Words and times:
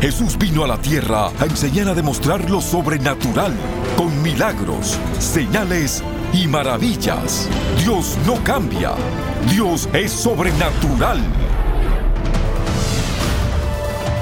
Jesús 0.00 0.38
vino 0.38 0.62
a 0.62 0.68
la 0.68 0.78
tierra 0.78 1.26
a 1.40 1.44
enseñar 1.44 1.88
a 1.88 1.94
demostrar 1.94 2.48
lo 2.48 2.60
sobrenatural, 2.60 3.52
con 3.96 4.22
milagros, 4.22 4.96
señales 5.18 6.04
y 6.32 6.46
maravillas. 6.46 7.48
Dios 7.78 8.16
no 8.24 8.36
cambia. 8.44 8.92
Dios 9.50 9.88
es 9.92 10.12
sobrenatural. 10.12 11.18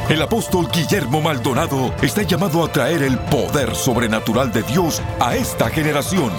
El 0.09 0.23
apóstol 0.23 0.69
Guillermo 0.73 1.21
Maldonado 1.21 1.93
está 2.01 2.23
llamado 2.23 2.65
a 2.65 2.73
traer 2.73 3.03
el 3.03 3.19
poder 3.19 3.75
sobrenatural 3.75 4.51
de 4.53 4.63
Dios 4.63 5.03
a 5.21 5.37
esta 5.37 5.69
generación. 5.69 6.31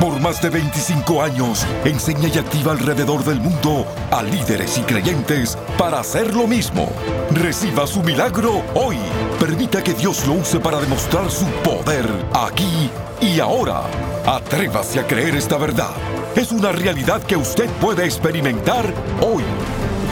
Por 0.00 0.20
más 0.20 0.42
de 0.42 0.50
25 0.50 1.22
años, 1.22 1.66
enseña 1.84 2.28
y 2.28 2.38
activa 2.38 2.72
alrededor 2.72 3.24
del 3.24 3.40
mundo 3.40 3.86
a 4.10 4.22
líderes 4.22 4.76
y 4.76 4.82
creyentes 4.82 5.56
para 5.78 6.00
hacer 6.00 6.34
lo 6.34 6.46
mismo. 6.46 6.90
Reciba 7.30 7.86
su 7.86 8.02
milagro 8.02 8.62
hoy. 8.74 8.98
Permita 9.40 9.82
que 9.82 9.94
Dios 9.94 10.26
lo 10.26 10.34
use 10.34 10.60
para 10.60 10.80
demostrar 10.80 11.30
su 11.30 11.46
poder 11.64 12.06
aquí 12.34 12.90
y 13.22 13.40
ahora. 13.40 13.84
Atrévase 14.26 15.00
a 15.00 15.06
creer 15.06 15.34
esta 15.34 15.56
verdad. 15.56 15.94
Es 16.36 16.52
una 16.52 16.72
realidad 16.72 17.22
que 17.22 17.36
usted 17.36 17.70
puede 17.80 18.04
experimentar 18.04 18.92
hoy. 19.22 19.44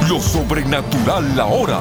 Lo 0.09 0.19
sobrenatural 0.19 1.39
ahora. 1.39 1.81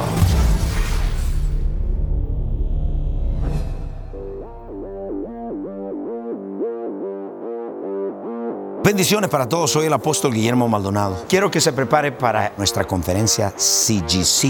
Bendiciones 8.83 9.29
para 9.29 9.47
todos, 9.47 9.71
soy 9.71 9.85
el 9.85 9.93
apóstol 9.93 10.33
Guillermo 10.33 10.67
Maldonado. 10.67 11.23
Quiero 11.29 11.49
que 11.49 11.61
se 11.61 11.71
prepare 11.71 12.11
para 12.11 12.51
nuestra 12.57 12.83
conferencia 12.83 13.51
CGC. 13.51 14.49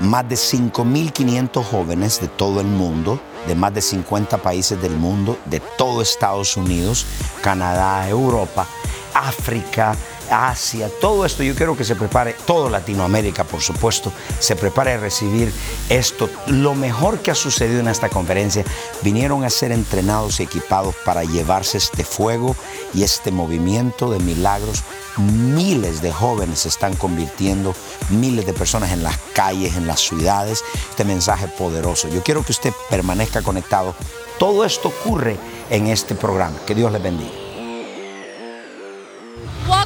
Más 0.00 0.26
de 0.26 0.36
5.500 0.36 1.62
jóvenes 1.62 2.18
de 2.18 2.28
todo 2.28 2.62
el 2.62 2.66
mundo, 2.66 3.20
de 3.46 3.54
más 3.54 3.74
de 3.74 3.82
50 3.82 4.38
países 4.38 4.80
del 4.80 4.96
mundo, 4.96 5.36
de 5.44 5.60
todo 5.60 6.00
Estados 6.00 6.56
Unidos, 6.56 7.04
Canadá, 7.42 8.08
Europa, 8.08 8.66
África, 9.12 9.94
Asia, 10.30 10.90
todo 11.00 11.24
esto 11.24 11.42
yo 11.42 11.54
quiero 11.54 11.76
que 11.76 11.84
se 11.84 11.96
prepare, 11.96 12.34
todo 12.46 12.68
Latinoamérica 12.68 13.44
por 13.44 13.60
supuesto, 13.60 14.12
se 14.38 14.56
prepare 14.56 14.92
a 14.92 14.98
recibir 14.98 15.52
esto. 15.88 16.28
Lo 16.46 16.74
mejor 16.74 17.20
que 17.20 17.30
ha 17.30 17.34
sucedido 17.34 17.80
en 17.80 17.88
esta 17.88 18.08
conferencia, 18.08 18.64
vinieron 19.02 19.44
a 19.44 19.50
ser 19.50 19.72
entrenados 19.72 20.40
y 20.40 20.44
equipados 20.44 20.94
para 21.04 21.24
llevarse 21.24 21.78
este 21.78 22.04
fuego 22.04 22.56
y 22.92 23.02
este 23.02 23.30
movimiento 23.30 24.10
de 24.10 24.18
milagros. 24.18 24.82
Miles 25.16 26.02
de 26.02 26.12
jóvenes 26.12 26.60
se 26.60 26.68
están 26.68 26.96
convirtiendo, 26.96 27.74
miles 28.10 28.46
de 28.46 28.52
personas 28.52 28.92
en 28.92 29.02
las 29.02 29.16
calles, 29.32 29.76
en 29.76 29.86
las 29.86 30.00
ciudades. 30.00 30.64
Este 30.90 31.04
mensaje 31.04 31.46
poderoso. 31.48 32.08
Yo 32.08 32.22
quiero 32.22 32.44
que 32.44 32.52
usted 32.52 32.72
permanezca 32.90 33.42
conectado. 33.42 33.94
Todo 34.38 34.64
esto 34.64 34.88
ocurre 34.88 35.36
en 35.70 35.86
este 35.86 36.14
programa. 36.14 36.56
Que 36.66 36.74
Dios 36.74 36.90
les 36.92 37.02
bendiga. 37.02 37.30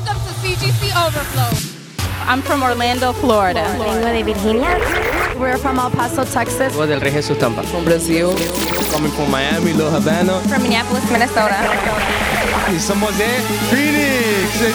Welcome 0.08 0.26
to 0.26 0.40
CGC 0.40 1.06
Overflow. 1.06 1.52
I'm 2.26 2.40
from 2.40 2.62
Orlando, 2.62 3.12
Florida. 3.12 3.62
Vengo 3.78 4.10
de 4.10 4.22
Virginia. 4.22 4.78
We're 5.38 5.58
from 5.58 5.78
El 5.78 5.90
Paso, 5.90 6.24
Texas. 6.24 6.72
Voz 6.74 6.88
del 6.88 7.00
Rey 7.00 7.12
Jesús 7.12 7.36
Tampa. 7.36 7.62
From 7.62 7.84
Brasil. 7.84 8.34
Coming 8.90 9.10
from 9.12 9.30
Miami, 9.30 9.74
Little 9.74 9.90
Havana. 9.90 10.40
From 10.48 10.62
Minneapolis, 10.62 11.04
Minnesota. 11.10 11.58
Y 12.74 12.80
somos 12.80 13.18
de 13.18 13.26
Phoenix. 13.68 14.74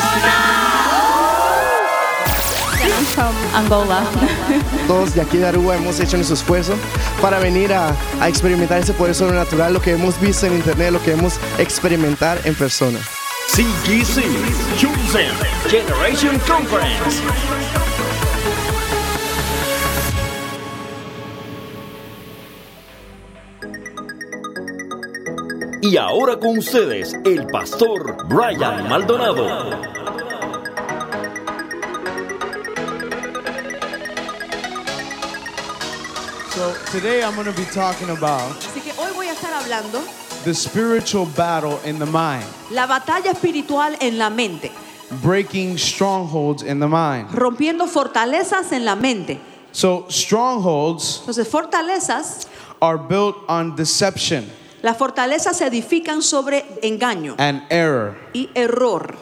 I'm 2.83 3.05
from 3.05 3.35
Angola. 3.55 4.05
Todos 4.87 5.15
de 5.15 5.21
aquí 5.21 5.37
de 5.37 5.47
Aruba 5.47 5.75
hemos 5.77 5.99
hecho 5.99 6.15
nuestro 6.17 6.35
esfuerzo 6.35 6.75
para 7.23 7.39
venir 7.39 7.73
a, 7.73 7.95
a 8.21 8.29
experimentar 8.29 8.77
ese 8.77 8.93
poder 8.93 9.15
sobrenatural, 9.15 9.73
lo 9.73 9.81
que 9.81 9.93
hemos 9.93 10.21
visto 10.21 10.45
en 10.45 10.53
internet, 10.53 10.91
lo 10.91 11.01
que 11.01 11.13
hemos 11.13 11.39
experimentar 11.57 12.39
en 12.45 12.53
persona. 12.53 12.99
CGC, 13.55 14.23
Chosen 14.79 15.29
Generation 15.69 16.39
Conference. 16.39 17.21
Y 25.83 25.97
ahora 25.97 26.39
con 26.39 26.57
ustedes, 26.57 27.13
el 27.25 27.45
pastor 27.45 28.25
Brian 28.27 28.89
Maldonado. 28.89 29.47
So 36.55 36.73
today 36.91 37.23
I'm 37.23 37.35
going 37.35 37.45
to 37.45 37.53
be 37.53 37.65
talking 37.65 38.09
about 38.09 38.57
Así 38.63 38.81
que 38.81 38.93
hoy 38.99 39.11
voy 39.13 39.27
a 39.27 39.33
estar 39.33 39.53
hablando 39.53 40.22
the 40.43 40.53
spiritual 40.53 41.25
battle 41.35 41.79
in 41.85 41.99
the 41.99 42.05
mind, 42.05 42.45
la 42.71 42.85
batalla 42.87 43.31
espiritual 43.31 43.95
en 44.01 44.17
la 44.17 44.29
mente, 44.29 44.71
breaking 45.21 45.77
strongholds 45.77 46.63
in 46.63 46.79
the 46.79 46.87
mind. 46.87 47.29
rompiendo 47.33 47.87
fortalezas 47.87 48.71
en 48.71 48.85
la 48.85 48.95
mente. 48.95 49.39
So 49.71 50.05
strongholds 50.09 51.19
Entonces, 51.21 51.47
fortalezas, 51.47 52.47
are 52.81 52.97
built 52.97 53.35
on 53.47 53.75
deception 53.75 54.45
las 54.83 54.97
fortalezas 54.97 55.55
se 55.57 55.65
edifican 55.65 56.21
sobre 56.21 56.65
engaño 56.81 57.35
and 57.39 57.63
error. 57.69 58.17
y 58.33 58.49
error. 58.53 59.15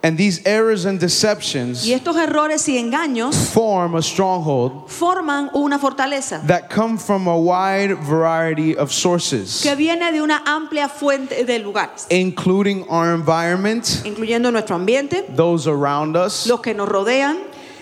And 0.00 0.16
these 0.16 0.40
errors 0.46 0.84
and 0.84 1.00
deceptions 1.00 1.84
Y 1.84 1.92
estos 1.92 2.14
errores 2.16 2.68
y 2.68 2.78
engaños 2.78 3.34
form 3.34 3.96
a 3.96 4.02
stronghold 4.02 4.88
forman 4.88 5.50
una 5.54 5.76
fortaleza 5.76 6.40
that 6.46 6.70
come 6.70 6.96
from 6.96 7.26
a 7.26 7.36
wide 7.36 7.94
variety 7.94 8.76
of 8.76 8.92
sources, 8.92 9.60
que 9.60 9.74
viene 9.74 10.12
de 10.12 10.22
una 10.22 10.40
amplia 10.46 10.88
fuente 10.88 11.44
de 11.44 11.58
lugares, 11.58 12.06
including 12.10 12.84
our 12.88 13.12
environment, 13.12 14.02
incluyendo 14.04 14.52
nuestro 14.52 14.76
ambiente, 14.76 15.24
those 15.34 15.66
around 15.66 16.16
us, 16.16 16.46
los 16.46 16.60
que 16.60 16.74
nos 16.74 16.88
rodean, 16.88 17.36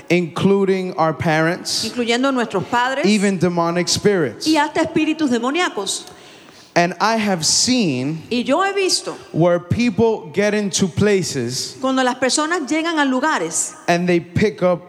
including 0.09 0.95
our 0.97 1.13
parents, 1.13 1.85
incluyendo 1.85 2.33
nuestros 2.33 2.65
padres 2.65 3.05
even 3.05 3.39
demonic 3.39 3.89
spirits. 3.89 4.47
y 4.47 4.57
hasta 4.57 4.81
espíritus 4.81 5.29
demoníacos. 5.31 6.07
And 6.77 6.95
I 7.01 7.17
have 7.17 7.43
seen 7.45 8.23
Y 8.31 8.45
yo 8.45 8.63
he 8.63 8.73
visto 8.75 9.17
where 9.33 9.59
people 9.59 10.31
get 10.35 10.53
into 10.53 10.89
places 10.89 11.77
cuando 11.81 12.03
las 12.03 12.17
personas 12.17 12.71
llegan 12.71 12.99
a 12.99 13.05
lugares 13.07 13.75
and 13.89 14.07
they 14.07 14.21
pick 14.21 14.63
up 14.63 14.83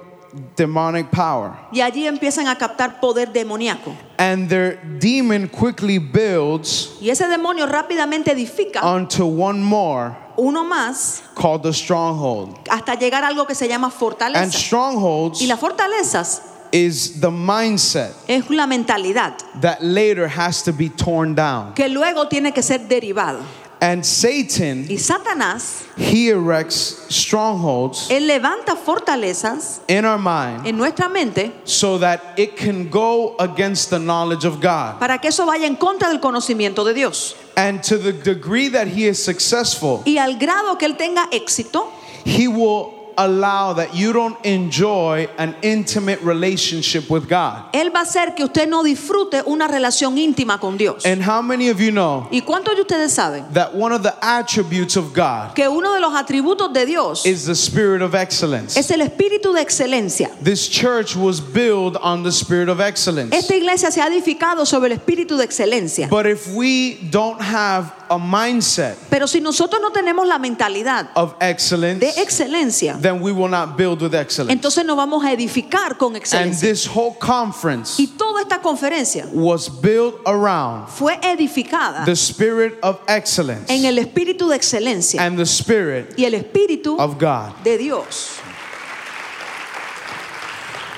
demonic 0.58 1.09
power. 1.09 1.53
y 1.72 1.80
allí 1.80 2.06
empiezan 2.06 2.47
a 2.47 2.58
captar 2.58 3.00
poder 3.00 3.31
demoníaco. 3.31 3.96
And 4.18 4.50
their 4.50 4.78
demon 5.00 5.47
quickly 5.47 5.97
builds 5.97 6.97
Y 7.00 7.09
ese 7.09 7.26
demonio 7.30 7.66
rápidamente 7.66 8.31
edifica 8.34 8.81
onto 8.84 9.26
one 9.26 9.64
more 9.64 10.16
uno 10.36 10.66
más 10.66 11.24
called 11.36 11.64
the 11.64 11.72
stronghold. 11.74 12.53
hasta 12.70 12.96
llegar 12.96 13.24
a 13.24 13.28
algo 13.30 13.47
que 13.47 13.56
se 13.56 13.68
llama 13.70 13.88
And 13.88 13.96
fortaleza. 13.96 14.52
strongholds 14.52 15.42
Y 15.42 15.47
las 15.47 15.59
fortalezas 15.59 16.42
is 16.86 17.20
the 17.20 17.32
mindset 17.32 18.14
es 18.28 18.50
la 18.50 18.68
mentalidad 18.68 19.34
that 19.62 19.82
later 19.82 20.28
has 20.28 20.64
to 20.64 20.72
be 20.72 20.90
torn 20.90 21.34
down. 21.36 21.74
que 21.74 21.88
luego 21.88 22.28
tiene 22.28 22.52
que 22.54 22.62
ser 22.62 22.80
derivado. 22.88 23.40
And 23.80 24.04
Satan, 24.04 24.88
Y 24.90 24.98
Satanás, 24.98 25.84
he 25.98 26.30
erects 26.30 27.06
strongholds 27.10 28.10
él 28.10 28.26
levanta 28.26 28.76
fortalezas 28.76 29.82
in 29.88 30.04
our 30.04 30.18
mind 30.18 30.66
en 30.66 30.78
nuestra 30.78 31.08
mente 31.10 31.52
so 31.64 32.00
that 32.00 32.34
it 32.38 32.56
can 32.58 32.90
go 32.90 33.36
against 33.40 33.92
the 33.92 34.00
knowledge 34.00 34.46
of 34.46 34.59
God. 34.62 34.98
para 35.00 35.20
que 35.20 35.30
eso 35.30 35.46
vaya 35.46 35.68
en 35.68 35.76
contra 35.76 36.09
del 36.09 36.20
conocimiento 36.20 36.84
de 36.84 36.96
Dios. 36.96 37.36
And 37.56 37.84
to 37.84 37.98
the 37.98 38.14
degree 38.14 38.68
that 38.70 38.88
he 38.88 39.08
is 39.08 39.24
successful, 39.24 40.02
Y 40.06 40.18
al 40.18 40.38
grado 40.40 40.78
que 40.80 40.88
él 40.88 40.98
tenga 40.98 41.28
éxito, 41.32 41.88
he 42.26 42.48
will 42.48 42.97
allow 43.17 43.73
that 43.73 43.95
you 43.95 44.13
don't 44.13 44.38
enjoy 44.45 45.28
an 45.37 45.55
intimate 45.61 46.22
relationship 46.22 47.09
with 47.09 47.28
God. 47.28 47.66
él 47.73 47.91
va 47.93 47.99
a 47.99 48.03
hacer 48.03 48.35
que 48.35 48.43
usted 48.43 48.67
no 48.67 48.84
disfrute 48.84 49.43
una 49.46 49.67
relación 49.67 50.17
íntima 50.17 50.59
con 50.59 50.78
Dios. 50.78 51.05
And 51.05 51.22
how 51.22 51.41
many 51.41 51.69
of 51.69 51.79
you 51.79 51.91
know 51.91 52.28
¿Y 52.31 52.41
cuántos 52.41 52.75
de 52.75 52.81
ustedes 52.81 53.14
saben 53.14 53.46
that 53.53 53.75
one 53.75 53.91
of 53.91 54.03
the 54.03 54.14
attributes 54.22 54.96
of 54.96 55.14
God 55.14 55.55
que 55.55 55.67
uno 55.67 55.93
de 55.93 55.99
los 55.99 56.14
atributos 56.14 56.73
de 56.73 56.85
Dios 56.85 57.25
is 57.25 57.46
the 57.46 57.55
spirit 57.55 58.02
of 58.02 58.14
excellence? 58.14 58.78
es 58.78 58.91
el 58.91 59.02
espíritu 59.02 59.53
de 59.53 59.61
excelencia? 59.61 60.29
This 60.41 60.67
church 60.67 61.16
was 61.16 61.40
built 61.41 61.97
on 62.02 62.23
the 62.23 62.31
spirit 62.31 62.70
of 62.70 62.79
excellence. 62.79 63.35
Esta 63.35 63.55
iglesia 63.55 63.91
se 63.91 64.02
ha 64.02 64.08
edificado 64.08 64.66
sobre 64.66 64.91
el 64.91 64.97
espíritu 64.99 65.37
de 65.37 65.43
excelencia. 65.43 66.09
But 66.09 66.25
if 66.25 66.47
we 66.53 66.99
don't 67.09 67.41
have 67.41 67.93
a 68.09 68.17
mindset 68.17 68.96
Pero 69.09 69.28
si 69.28 69.41
nosotros 69.41 69.81
no 69.81 69.91
tenemos 69.91 70.28
la 70.28 70.40
mentalidad 70.40 71.09
of 71.16 71.35
excellence, 71.40 71.99
de 71.99 72.22
excelencia, 72.22 72.97
then 73.08 73.22
we 73.22 73.32
will 73.32 73.48
not 73.48 73.78
build 73.78 74.02
with 74.02 74.14
excellence. 74.14 74.52
entonces 74.52 74.86
no 74.86 74.96
vamos 74.96 75.24
a 75.24 75.32
edificar 75.32 75.98
con 75.98 76.16
excelencia. 76.16 76.42
And 76.42 76.54
this 76.59 76.86
whole 76.86 77.14
conference 77.16 78.00
Y 78.00 78.08
toda 78.18 78.42
esta 78.42 78.62
conferencia 78.62 79.28
was 79.32 79.70
built 79.70 80.20
around 80.26 80.88
fue 80.90 81.18
edificada 81.22 82.06
the 82.06 82.16
spirit 82.16 82.78
of 82.84 83.00
excellence 83.08 83.70
en 83.70 83.86
el 83.86 83.98
espíritu 83.98 84.50
de 84.50 84.56
excelencia 84.56 85.22
and 85.22 85.38
the 85.38 85.46
spirit 85.46 86.14
y 86.18 86.26
el 86.26 86.34
espíritu 86.34 87.00
of 87.00 87.18
God. 87.18 87.54
de 87.64 87.78
Dios. 87.78 88.40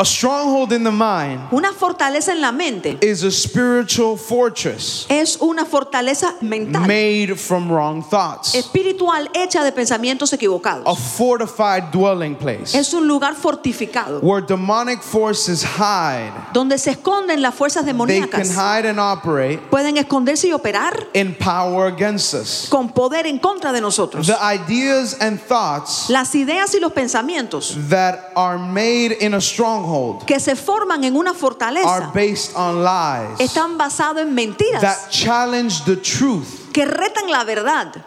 A 0.01 0.05
stronghold 0.05 0.71
in 0.71 0.85
the 0.85 0.91
mind 0.91 1.41
Una 1.51 1.73
fortaleza 1.73 2.31
en 2.31 2.39
la 2.39 2.53
mente 2.53 2.97
is 3.01 3.21
a 3.23 3.29
spiritual 3.31 4.15
fortress 4.17 5.05
es 5.09 5.37
una 5.41 5.65
fortaleza 5.65 6.35
mental, 6.39 6.83
made 6.87 7.35
from 7.35 7.69
wrong 7.69 8.01
thoughts, 8.01 8.55
espiritual 8.55 9.27
hecha 9.33 9.61
de 9.61 9.73
pensamientos 9.73 10.31
a 10.31 10.37
equivocados. 10.37 10.85
fortified 11.17 11.91
dwelling 11.91 12.33
place 12.37 12.73
Es 12.77 12.93
un 12.93 13.09
lugar 13.09 13.35
fortificado 13.35 14.21
where 14.21 14.39
demonic 14.39 15.01
forces 15.01 15.65
hide. 15.65 16.31
donde 16.53 16.77
se 16.77 16.91
esconden 16.91 17.41
las 17.41 17.53
fuerzas 17.53 17.83
They 17.83 17.91
can 17.91 17.97
demoníacas. 18.07 18.51
hide 18.55 18.85
and 18.87 18.99
operate 19.01 19.57
Pueden 19.69 19.97
esconderse 19.97 20.47
y 20.47 20.53
operar 20.53 21.09
in 21.13 21.35
power 21.35 21.87
against 21.93 22.33
us. 22.35 22.67
con 22.69 22.87
poder 22.93 23.27
en 23.27 23.37
contra 23.37 23.73
de 23.73 23.81
nosotros. 23.81 24.27
The 24.27 24.37
ideas 24.41 25.17
and 25.19 25.41
thoughts 25.41 26.09
Las 26.09 26.35
ideas 26.35 26.73
y 26.73 26.79
los 26.79 26.93
pensamientos 26.93 27.75
that 27.89 28.31
are 28.37 28.57
made 28.57 29.17
in 29.19 29.33
a 29.33 29.41
stronghold 29.41 29.88
que 30.25 30.39
se 30.39 30.55
forman 30.55 31.03
en 31.03 31.15
una 31.15 31.31
are 31.31 31.39
fortaleza 31.39 32.11
based 32.13 32.55
on 32.55 32.83
lies 32.83 33.39
están 33.39 33.77
basados 33.77 34.21
en 34.21 34.33
mentiras 34.33 34.81
that 34.81 35.09
challenge 35.09 35.83
the 35.85 35.95
truth 35.95 36.71
que 36.71 36.85
retan 36.85 37.29
la 37.29 37.43
verdad 37.43 38.03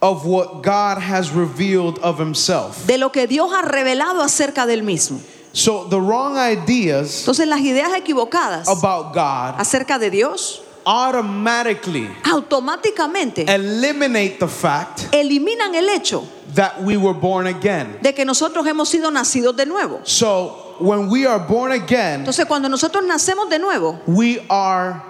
of 0.00 0.26
what 0.26 0.62
God 0.62 0.98
has 0.98 1.30
revealed 1.32 1.98
of 2.00 2.18
Himself. 2.20 2.86
de 2.86 2.98
lo 2.98 3.10
que 3.10 3.26
Dios 3.26 3.50
ha 3.52 3.62
revelado 3.62 4.22
acerca 4.22 4.66
del 4.66 4.82
mismo. 4.82 5.18
So 5.54 5.86
the 5.88 6.00
wrong 6.00 6.36
ideas 6.36 7.20
Entonces 7.20 7.46
las 7.46 7.60
ideas 7.60 7.92
equivocadas 7.96 8.68
about 8.68 9.14
God 9.14 9.54
acerca 9.58 9.98
de 9.98 10.10
Dios 10.10 10.60
automatically 10.84 12.10
automáticamente 12.24 13.46
eliminate 13.48 14.38
the 14.38 14.48
fact 14.48 15.08
eliminan 15.12 15.74
el 15.74 15.88
hecho 15.88 16.26
that 16.54 16.82
we 16.82 16.96
were 16.96 17.18
born 17.18 17.46
again. 17.46 17.98
de 18.02 18.12
que 18.12 18.24
nosotros 18.24 18.66
hemos 18.66 18.88
sido 18.88 19.10
nacidos 19.10 19.56
de 19.56 19.64
nuevo. 19.64 20.00
So 20.04 20.63
when 20.80 21.08
we 21.08 21.26
are 21.26 21.38
born 21.38 21.72
again, 21.72 22.20
Entonces 22.20 22.46
cuando 22.46 22.68
nosotros 22.68 23.04
nacemos 23.04 23.48
de 23.50 23.58
nuevo, 23.58 24.00
we 24.06 24.40
are, 24.48 25.02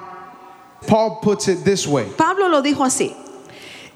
Paul 0.87 1.21
puts 1.23 1.49
it 1.49 1.65
this 1.65 1.87
way 1.87 2.07
Pablo 2.17 2.49
lo 2.49 2.63
dijo 2.63 2.85
así, 2.85 3.15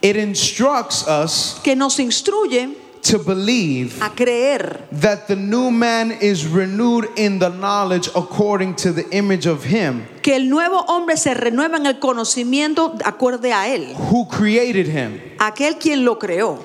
it 0.03 0.17
instructs 0.17 1.07
us 1.07 1.61
que 1.63 1.75
nos 1.75 1.99
instruye 1.99 2.75
to 3.03 3.19
believe 3.19 4.01
a 4.03 4.11
creer 4.11 4.81
that 4.91 5.29
the 5.29 5.37
new 5.37 5.71
man 5.71 6.11
is 6.13 6.47
renewed 6.47 7.09
in 7.17 7.39
the 7.39 7.49
knowledge 7.49 8.09
according 8.15 8.75
to 8.75 8.93
the 8.93 9.09
image 9.11 9.47
of 9.47 9.65
him 9.65 10.07
que 10.21 10.35
el 10.35 10.49
nuevo 10.49 10.85
hombre 10.89 11.17
se 11.17 11.33
renueva 11.35 11.77
en 11.77 11.87
el 11.87 11.95
conocimiento 12.01 12.99
acorde 13.05 13.53
a 13.53 13.69
él, 13.69 13.95
who 14.11 14.27
created 14.29 14.87
him. 14.87 15.21
aquel 15.39 15.79
quien 15.79 16.05
lo 16.05 16.19
creó. 16.19 16.59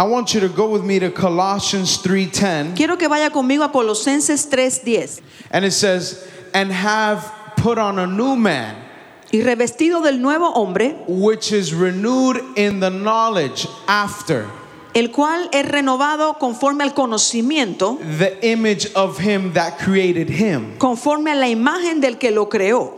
I 0.00 0.04
want 0.04 0.32
you 0.32 0.38
to 0.40 0.48
go 0.48 0.68
with 0.68 0.84
me 0.84 1.00
to 1.00 1.10
Colossians 1.10 1.98
3:10 1.98 2.76
Quiero 2.76 2.96
que 2.96 3.08
vaya 3.08 3.30
conmigo 3.30 3.64
a 3.64 3.72
Colosenses 3.72 4.48
3:10. 4.48 5.20
and 5.50 5.64
it 5.64 5.72
says 5.72 6.24
and 6.54 6.70
have 6.70 7.24
put 7.56 7.78
on 7.78 7.98
a 7.98 8.06
new 8.06 8.36
man 8.36 8.76
Y 9.32 9.42
revestido 9.42 10.00
del 10.02 10.18
nuevo 10.22 10.52
hombre, 10.52 10.94
which 11.06 11.52
is 11.52 11.74
renewed 11.74 12.40
in 12.56 12.80
the 12.80 12.88
knowledge 12.90 13.66
after 13.86 14.46
el 14.94 15.08
cual 15.10 15.48
es 15.52 15.66
renovado 15.66 16.38
conforme 16.38 16.82
al 16.82 16.94
conocimiento, 16.94 17.98
the 18.18 18.38
image 18.42 18.90
of 18.94 19.18
him 19.18 19.52
that 19.52 19.78
created 19.78 20.30
him. 20.30 20.78
conforme 20.78 21.32
a 21.32 21.34
la 21.34 21.48
imagen 21.48 22.00
del 22.00 22.16
que 22.18 22.30
lo 22.30 22.46
creó. 22.48 22.97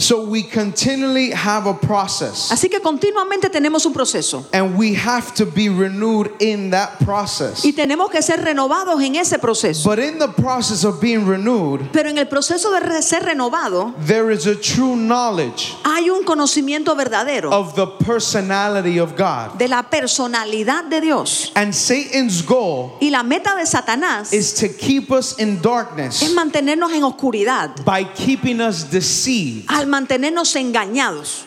So 0.00 0.22
we 0.24 0.42
continually 0.42 1.30
have 1.30 1.66
a 1.66 1.74
process 1.74 2.50
Así 2.50 2.70
que 2.70 2.80
continuamente 2.80 3.50
tenemos 3.50 3.84
un 3.84 3.92
proceso 3.92 4.46
and 4.52 4.78
we 4.78 4.94
have 4.94 5.34
to 5.34 5.44
be 5.44 5.68
renewed 5.68 6.30
in 6.40 6.70
that 6.70 6.98
process. 7.04 7.64
y 7.66 7.72
tenemos 7.74 8.10
que 8.10 8.22
ser 8.22 8.42
renovados 8.42 9.00
en 9.02 9.16
ese 9.16 9.38
proceso. 9.38 9.84
But 9.88 9.98
in 9.98 10.18
the 10.18 10.28
process 10.28 10.84
of 10.84 11.00
being 11.02 11.26
renewed, 11.26 11.90
Pero 11.92 12.08
en 12.08 12.16
el 12.16 12.26
proceso 12.28 12.70
de 12.72 13.02
ser 13.02 13.24
renovado 13.24 13.94
there 14.06 14.30
is 14.32 14.46
a 14.46 14.54
true 14.56 14.96
knowledge 14.96 15.74
hay 15.84 16.08
un 16.08 16.24
conocimiento 16.24 16.96
verdadero 16.96 17.50
of 17.52 17.74
the 17.74 17.86
personality 17.86 18.98
of 18.98 19.14
God. 19.16 19.58
de 19.58 19.68
la 19.68 19.82
personalidad 19.82 20.84
de 20.88 21.02
Dios. 21.02 21.52
And 21.54 21.74
Satan's 21.74 22.40
goal 22.42 22.96
Y 23.02 23.10
la 23.10 23.22
meta 23.22 23.54
de 23.54 23.66
Satanás 23.66 24.32
is 24.32 24.54
to 24.54 24.68
keep 24.68 25.10
us 25.10 25.38
in 25.38 25.60
darkness. 25.60 26.22
es 26.22 26.32
mantenernos 26.32 26.90
en 26.92 27.04
oscuridad, 27.04 27.84
by 27.84 28.04
keeping 28.14 28.62
us 28.62 28.84
deceived 28.90 29.66
al 29.68 29.89
mantenernos 29.90 30.54
engañados 30.56 31.44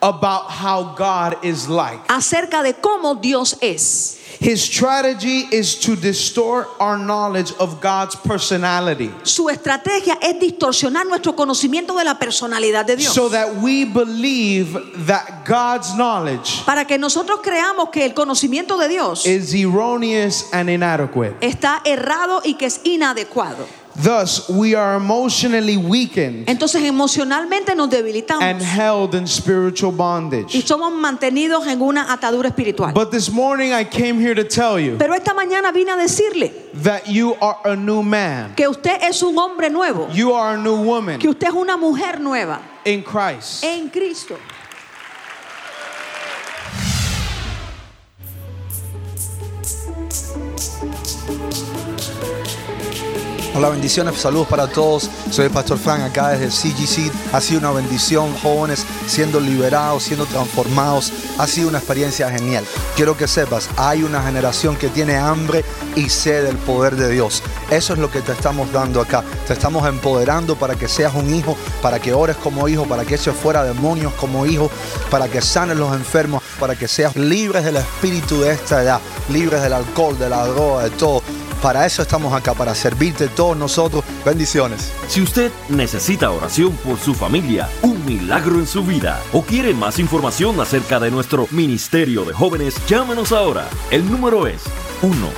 about 0.00 0.50
how 0.50 0.94
God 0.96 1.44
is 1.44 1.68
like. 1.68 2.00
acerca 2.08 2.62
de 2.64 2.72
cómo 2.74 3.14
Dios 3.22 3.56
es. 3.60 4.18
His 4.40 4.60
strategy 4.64 5.46
is 5.52 5.76
to 5.80 5.94
distort 5.94 6.66
our 6.80 6.98
knowledge 6.98 7.52
of 7.60 7.80
God's 7.80 8.16
personality 8.16 9.12
Su 9.22 9.48
estrategia 9.50 10.18
es 10.20 10.40
distorsionar 10.40 11.06
nuestro 11.06 11.36
conocimiento 11.36 11.94
de 11.96 12.02
la 12.02 12.18
personalidad 12.18 12.84
de 12.84 12.96
Dios. 12.96 13.14
so 13.14 13.28
that 13.28 13.54
we 13.62 13.84
believe 13.84 14.72
that 15.06 15.44
God's 15.46 15.94
knowledge 15.94 16.64
Para 16.66 16.84
que 16.86 16.98
nosotros 16.98 17.40
creamos 17.40 17.90
que 17.92 18.04
el 18.04 18.14
conocimiento 18.14 18.76
de 18.78 18.88
Dios 18.88 19.24
is 19.26 19.54
erroneous 19.54 20.46
and 20.52 20.68
inadequate. 20.68 21.36
está 21.40 21.80
errado 21.84 22.40
y 22.42 22.54
que 22.54 22.66
es 22.66 22.80
inadecuado. 22.82 23.64
Thus, 23.94 24.48
we 24.48 24.74
are 24.74 24.96
emotionally 24.96 25.76
weakened 25.76 26.48
Entonces 26.48 26.82
emocionalmente 26.82 27.74
nos 27.74 27.90
debilitamos 27.90 28.42
and 28.42 28.60
held 28.62 29.14
in 29.14 29.26
spiritual 29.26 29.92
y 29.92 29.96
bondage. 29.96 30.62
somos 30.66 30.92
mantenidos 30.92 31.66
en 31.66 31.80
una 31.82 32.12
atadura 32.12 32.48
espiritual. 32.48 32.92
But 32.94 33.10
this 33.10 33.30
morning, 33.30 33.72
I 33.72 33.84
came 33.84 34.18
here 34.18 34.34
to 34.34 34.44
tell 34.44 34.78
you 34.80 34.96
Pero 34.98 35.14
esta 35.14 35.34
mañana 35.34 35.72
vine 35.72 35.90
a 35.92 35.96
decirle 35.96 36.52
that 36.82 37.06
you 37.08 37.34
are 37.40 37.58
a 37.64 37.76
new 37.76 38.02
man, 38.02 38.54
que 38.54 38.66
usted 38.68 39.02
es 39.02 39.22
un 39.22 39.36
hombre 39.36 39.68
nuevo, 39.68 40.08
you 40.12 40.32
are 40.32 40.54
a 40.54 40.58
new 40.58 40.76
woman 40.82 41.18
que 41.18 41.28
usted 41.28 41.48
es 41.48 41.54
una 41.54 41.76
mujer 41.76 42.20
nueva 42.20 42.60
in 42.84 43.02
Christ. 43.02 43.62
en 43.64 43.88
Cristo. 43.90 44.36
Hola, 53.62 53.70
bendiciones, 53.70 54.16
saludos 54.16 54.48
para 54.48 54.66
todos. 54.66 55.08
Soy 55.30 55.44
el 55.44 55.52
Pastor 55.52 55.78
Frank 55.78 56.00
acá 56.00 56.30
desde 56.30 56.48
CGC. 56.50 57.12
Ha 57.32 57.40
sido 57.40 57.60
una 57.60 57.70
bendición, 57.70 58.34
jóvenes 58.42 58.84
siendo 59.06 59.38
liberados, 59.38 60.02
siendo 60.02 60.26
transformados. 60.26 61.12
Ha 61.38 61.46
sido 61.46 61.68
una 61.68 61.78
experiencia 61.78 62.28
genial. 62.28 62.64
Quiero 62.96 63.16
que 63.16 63.28
sepas, 63.28 63.70
hay 63.76 64.02
una 64.02 64.20
generación 64.20 64.74
que 64.74 64.88
tiene 64.88 65.14
hambre 65.14 65.64
y 65.94 66.08
sed 66.08 66.42
del 66.42 66.56
poder 66.56 66.96
de 66.96 67.08
Dios. 67.08 67.40
Eso 67.70 67.92
es 67.92 68.00
lo 68.00 68.10
que 68.10 68.20
te 68.20 68.32
estamos 68.32 68.72
dando 68.72 69.00
acá. 69.00 69.22
Te 69.46 69.52
estamos 69.52 69.86
empoderando 69.88 70.56
para 70.56 70.74
que 70.74 70.88
seas 70.88 71.14
un 71.14 71.32
hijo, 71.32 71.56
para 71.80 72.00
que 72.00 72.12
ores 72.12 72.34
como 72.38 72.66
hijo, 72.66 72.84
para 72.86 73.04
que 73.04 73.14
eches 73.14 73.36
fuera 73.36 73.62
demonios 73.62 74.12
como 74.14 74.44
hijo, 74.44 74.72
para 75.08 75.28
que 75.28 75.40
sanes 75.40 75.76
los 75.76 75.94
enfermos, 75.94 76.42
para 76.58 76.74
que 76.74 76.88
seas 76.88 77.14
libres 77.14 77.64
del 77.64 77.76
espíritu 77.76 78.40
de 78.40 78.54
esta 78.54 78.82
edad, 78.82 79.00
libres 79.28 79.62
del 79.62 79.74
alcohol, 79.74 80.18
de 80.18 80.28
la 80.28 80.48
droga, 80.48 80.82
de 80.82 80.90
todo. 80.90 81.22
Para 81.62 81.86
eso 81.86 82.02
estamos 82.02 82.34
acá, 82.34 82.54
para 82.54 82.74
servirte 82.74 83.28
todos 83.28 83.56
nosotros. 83.56 84.02
Bendiciones. 84.24 84.92
Si 85.06 85.22
usted 85.22 85.52
necesita 85.68 86.32
oración 86.32 86.72
por 86.78 86.98
su 86.98 87.14
familia, 87.14 87.68
un 87.82 88.04
milagro 88.04 88.56
en 88.56 88.66
su 88.66 88.84
vida 88.84 89.22
o 89.32 89.42
quiere 89.42 89.72
más 89.72 90.00
información 90.00 90.60
acerca 90.60 90.98
de 90.98 91.12
nuestro 91.12 91.46
ministerio 91.52 92.24
de 92.24 92.32
jóvenes, 92.32 92.84
llámenos 92.88 93.30
ahora. 93.30 93.68
El 93.92 94.10
número 94.10 94.48
es 94.48 94.64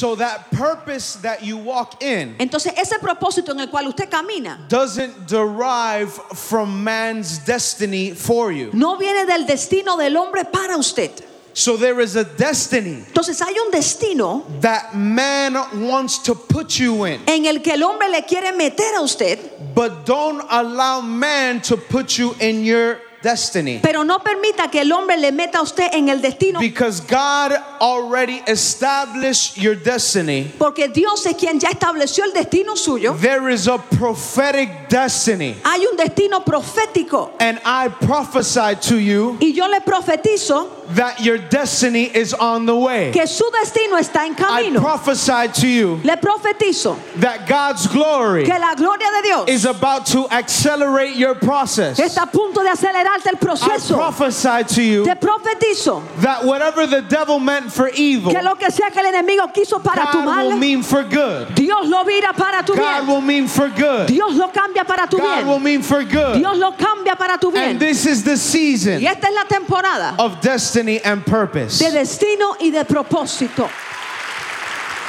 So 0.00 0.14
that 0.14 0.50
purpose 0.50 1.16
that 1.16 1.44
you 1.44 1.58
walk 1.58 2.02
in 2.02 2.34
Entonces 2.38 2.72
ese 2.74 2.98
propósito 2.98 3.50
en 3.50 3.60
el 3.60 3.66
cual 3.66 3.86
usted 3.86 4.08
camina 4.08 4.66
doesn't 4.66 5.26
derive 5.26 6.10
from 6.10 6.82
man's 6.82 7.36
destiny 7.44 8.12
for 8.12 8.50
you. 8.50 8.70
no 8.72 8.96
viene 8.96 9.26
del 9.26 9.44
destino 9.44 9.98
del 9.98 10.16
hombre 10.16 10.44
para 10.44 10.78
usted. 10.78 11.10
So 11.52 11.76
there 11.76 12.00
is 12.00 12.16
a 12.16 12.24
destiny 12.24 13.04
Entonces 13.12 13.42
hay 13.42 13.52
un 13.58 13.70
destino 13.70 14.46
that 14.62 14.96
man 14.96 15.52
wants 15.86 16.16
to 16.20 16.34
put 16.34 16.78
you 16.78 17.04
in, 17.04 17.20
en 17.26 17.44
el 17.44 17.58
que 17.58 17.74
el 17.74 17.82
hombre 17.82 18.08
le 18.08 18.22
quiere 18.22 18.56
meter 18.56 18.94
a 18.96 19.02
usted, 19.02 19.38
but 19.74 20.06
don't 20.06 20.42
allow 20.48 21.02
man 21.02 21.60
to 21.60 21.76
put 21.76 22.16
you 22.16 22.34
in 22.40 22.64
your 22.64 23.02
destiny. 23.22 23.80
pero 23.82 24.04
no 24.04 24.18
permita 24.20 24.70
que 24.70 24.80
el 24.80 24.92
hombre 24.92 25.16
le 25.16 25.32
meta 25.32 25.58
a 25.58 25.62
usted 25.62 25.88
en 25.92 26.08
el 26.08 26.20
destino, 26.20 26.60
Because 26.60 27.00
God 27.00 27.52
already 27.80 28.42
established 28.46 29.56
your 29.56 29.74
destiny, 29.76 30.50
Porque 30.58 30.88
Dios 30.88 31.24
es 31.26 31.36
quien 31.36 31.58
ya 31.60 31.68
estableció 31.70 32.24
el 32.24 32.32
destino 32.32 32.76
suyo. 32.76 33.14
there 33.20 33.48
is 33.52 33.66
a 33.68 33.78
prophetic 33.78 34.88
destiny. 34.88 35.56
Hay 35.64 35.84
un 35.86 35.96
destino 35.96 36.44
profético. 36.44 37.30
And 37.40 37.60
I 37.64 37.88
prophesy 37.88 38.76
to 38.88 38.96
you 38.98 39.36
Y 39.40 39.52
yo 39.52 39.66
le 39.68 39.80
profetizo 39.80 40.79
that 40.94 41.20
your 41.20 41.38
destiny 41.38 42.04
is 42.04 42.34
on 42.34 42.66
the 42.66 42.76
way. 42.76 43.12
que 43.12 43.26
su 43.26 43.44
destino 43.50 43.96
está 43.98 44.26
en 44.26 44.34
camino. 44.34 44.80
I 44.80 44.82
prophesy 44.82 45.48
to 45.60 45.68
you 45.68 46.00
Le 46.04 46.16
profetizo 46.16 46.98
that 47.20 47.46
God's 47.46 47.86
glory 47.86 48.44
que 48.44 48.58
la 48.58 48.74
gloria 48.74 49.06
de 49.10 49.22
Dios 49.22 49.48
is 49.48 49.64
about 49.64 50.06
to 50.06 50.28
accelerate 50.30 51.16
your 51.16 51.34
process. 51.34 51.98
está 51.98 52.22
a 52.22 52.26
punto 52.26 52.62
de 52.62 52.70
acelerarte 52.70 53.28
el 53.30 53.38
proceso. 53.38 53.94
I 53.94 53.98
prophesy 53.98 54.64
to 54.74 54.82
you 54.82 55.04
Te 55.04 55.14
profetizo 55.14 56.02
that 56.22 56.44
whatever 56.44 56.86
the 56.86 57.02
devil 57.02 57.38
meant 57.38 57.72
for 57.72 57.88
evil, 57.94 58.32
que 58.32 58.42
lo 58.42 58.54
que 58.56 58.70
sea 58.70 58.90
que 58.90 59.00
el 59.00 59.06
enemigo 59.06 59.52
quiso 59.52 59.80
para 59.80 60.10
tu 60.10 60.22
God 60.22 60.46
will 60.46 60.56
mean 60.56 60.82
for 60.82 61.04
good. 61.04 61.54
Dios 61.54 61.86
lo 61.86 62.04
vira 62.04 62.32
para 62.32 62.62
tu 62.64 62.74
God 62.74 63.04
bien. 63.04 63.06
will 63.06 63.20
mean 63.20 63.46
for 63.48 63.68
good. 63.68 64.06
Dios 64.06 64.34
lo 64.34 64.48
cambia 64.48 64.84
para 64.84 65.06
tu 65.06 65.18
God 65.18 65.46
will 65.46 65.58
mean 65.60 65.82
for 65.82 66.02
good. 66.04 66.38
Dios 66.38 66.56
lo 66.58 66.72
cambia 66.72 67.16
para 67.16 67.38
tu 67.38 67.50
bien. 67.50 67.70
And 67.70 67.80
this 67.80 68.06
is 68.06 68.24
the 68.24 68.36
season 68.36 69.00
Y 69.00 69.06
esta 69.06 69.28
es 69.28 69.34
la 69.34 69.44
temporada 69.44 70.14
of 70.18 70.40
destiny 70.40 70.79
and 70.88 71.24
purpose. 71.24 71.78
de 71.78 71.90
destino 71.90 72.56
y 72.60 72.70
de 72.70 72.84
propósito. 72.84 73.68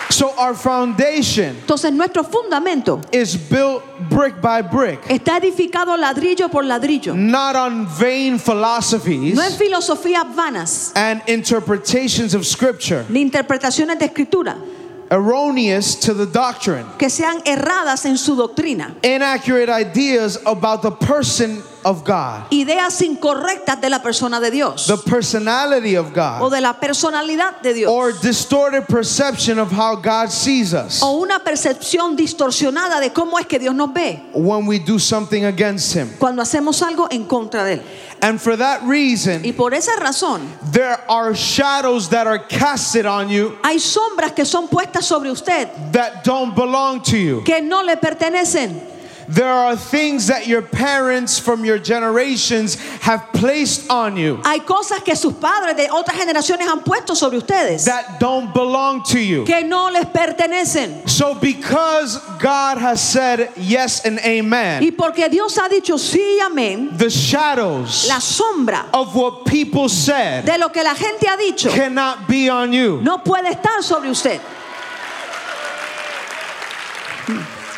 So 0.09 0.29
our 0.37 0.53
foundation 0.53 1.55
Entonces 1.55 1.93
nuestro 1.93 2.23
fundamento 2.23 3.01
is 3.13 3.37
built 3.37 3.81
brick 4.09 4.41
by 4.41 4.61
brick, 4.61 5.01
está 5.07 5.37
edificado 5.37 5.95
ladrillo 5.95 6.51
por 6.51 6.63
ladrillo, 6.63 7.15
not 7.15 7.55
on 7.55 7.87
vain 7.87 8.37
philosophies 8.37 9.35
no 9.35 9.41
en 9.41 9.53
filosofías 9.53 10.25
vanas 10.35 10.91
and 10.95 11.21
interpretations 11.27 12.33
of 12.33 12.45
scripture, 12.45 13.05
ni 13.07 13.21
interpretaciones 13.21 13.97
de 13.97 14.05
escritura 14.05 14.57
erroneous 15.11 15.95
to 15.95 16.13
the 16.13 16.25
doctrine, 16.25 16.85
que 16.97 17.09
sean 17.09 17.41
erradas 17.45 18.05
en 18.05 18.17
su 18.17 18.35
doctrina, 18.35 18.95
inaccurate 19.03 19.69
ideas 19.69 20.39
about 20.45 20.81
the 20.81 20.91
person 20.91 21.61
of 21.83 22.03
God, 22.05 22.49
ideas 22.51 23.01
incorrectas 23.01 23.81
de 23.81 23.89
la 23.89 23.99
persona 23.99 24.39
de 24.39 24.49
Dios. 24.49 24.87
The 24.87 24.97
personality 24.97 25.95
of 25.95 26.07
o 26.07 26.11
God, 26.11 26.51
de 26.51 26.61
la 26.61 26.79
personalidad 26.79 27.61
de 27.61 27.73
Dios. 27.73 27.91
Or 27.91 28.13
distorted 28.13 28.87
perception 28.87 29.59
of 29.59 29.71
how 29.71 29.95
God 29.95 30.29
sees 30.29 30.73
us. 30.73 31.01
O 31.03 31.21
una 31.21 31.39
percepción 31.39 32.15
distorsionada 32.15 33.01
de 33.01 33.11
cómo 33.11 33.37
es 33.37 33.45
que 33.47 33.59
Dios 33.59 33.75
nos 33.75 33.93
ve. 33.93 34.23
When 34.33 34.65
we 34.65 34.79
do 34.79 34.97
something 34.97 35.43
against 35.43 35.93
Him. 35.93 36.09
cuando 36.17 36.41
hacemos 36.41 36.81
algo 36.81 37.07
en 37.11 37.25
contra 37.25 37.65
de 37.65 37.73
él. 37.73 37.81
And 38.23 38.39
for 38.39 38.55
that 38.57 38.83
reason, 38.83 39.41
Y 39.43 39.51
por 39.51 39.73
esa 39.73 39.91
razón 39.99 40.41
there 40.71 40.99
are 41.09 41.33
shadows 41.33 42.09
that 42.09 42.27
are 42.27 42.37
casted 42.47 43.05
on 43.05 43.29
you 43.29 43.57
hay 43.63 43.77
sombras 43.79 44.33
que 44.33 44.45
son 44.45 44.67
puestas 44.67 45.05
sobre 45.05 45.31
usted 45.31 45.67
that 45.91 46.23
don't 46.23 46.53
belong 46.55 47.01
to 47.01 47.17
you. 47.17 47.41
que 47.43 47.61
no 47.61 47.81
le 47.81 47.97
pertenecen. 47.97 48.90
There 49.33 49.47
are 49.53 49.77
things 49.77 50.27
that 50.27 50.47
your 50.47 50.61
parents 50.61 51.39
from 51.39 51.63
your 51.63 51.79
generations 51.79 52.75
have 53.01 53.31
placed 53.33 53.89
on 53.89 54.17
you 54.17 54.41
Hay 54.43 54.59
cosas 54.59 55.01
que 55.03 55.15
sus 55.15 55.33
padres 55.33 55.75
de 55.77 55.87
otras 55.89 56.17
generaciones 56.17 56.67
han 56.67 56.81
puesto 56.83 57.15
sobre 57.15 57.37
ustedes 57.37 57.85
that 57.85 58.19
don't 58.19 58.53
belong 58.53 59.03
to 59.03 59.19
you. 59.19 59.45
que 59.45 59.63
no 59.63 59.89
les 59.89 60.05
pertenecen. 60.05 61.07
So, 61.07 61.35
because 61.35 62.17
God 62.39 62.77
has 62.77 63.01
said 63.01 63.51
yes 63.55 64.05
and 64.05 64.19
amen. 64.19 64.83
Y 64.83 64.91
porque 64.91 65.29
Dios 65.29 65.57
ha 65.57 65.69
dicho 65.69 65.97
sí 65.97 66.37
y 66.37 66.39
amén, 66.45 66.97
the 66.97 67.09
shadows 67.09 68.07
la 68.07 68.19
sombra 68.19 68.87
of 68.93 69.15
what 69.15 69.45
people 69.45 69.87
said 69.87 70.45
de 70.45 70.57
lo 70.57 70.69
que 70.69 70.83
la 70.83 70.93
gente 70.93 71.27
ha 71.27 71.37
dicho 71.37 71.69
cannot 71.69 72.27
be 72.27 72.49
on 72.49 72.73
you. 72.73 72.99
no 73.01 73.19
puede 73.19 73.49
estar 73.49 73.81
sobre 73.81 74.09
usted. 74.09 74.41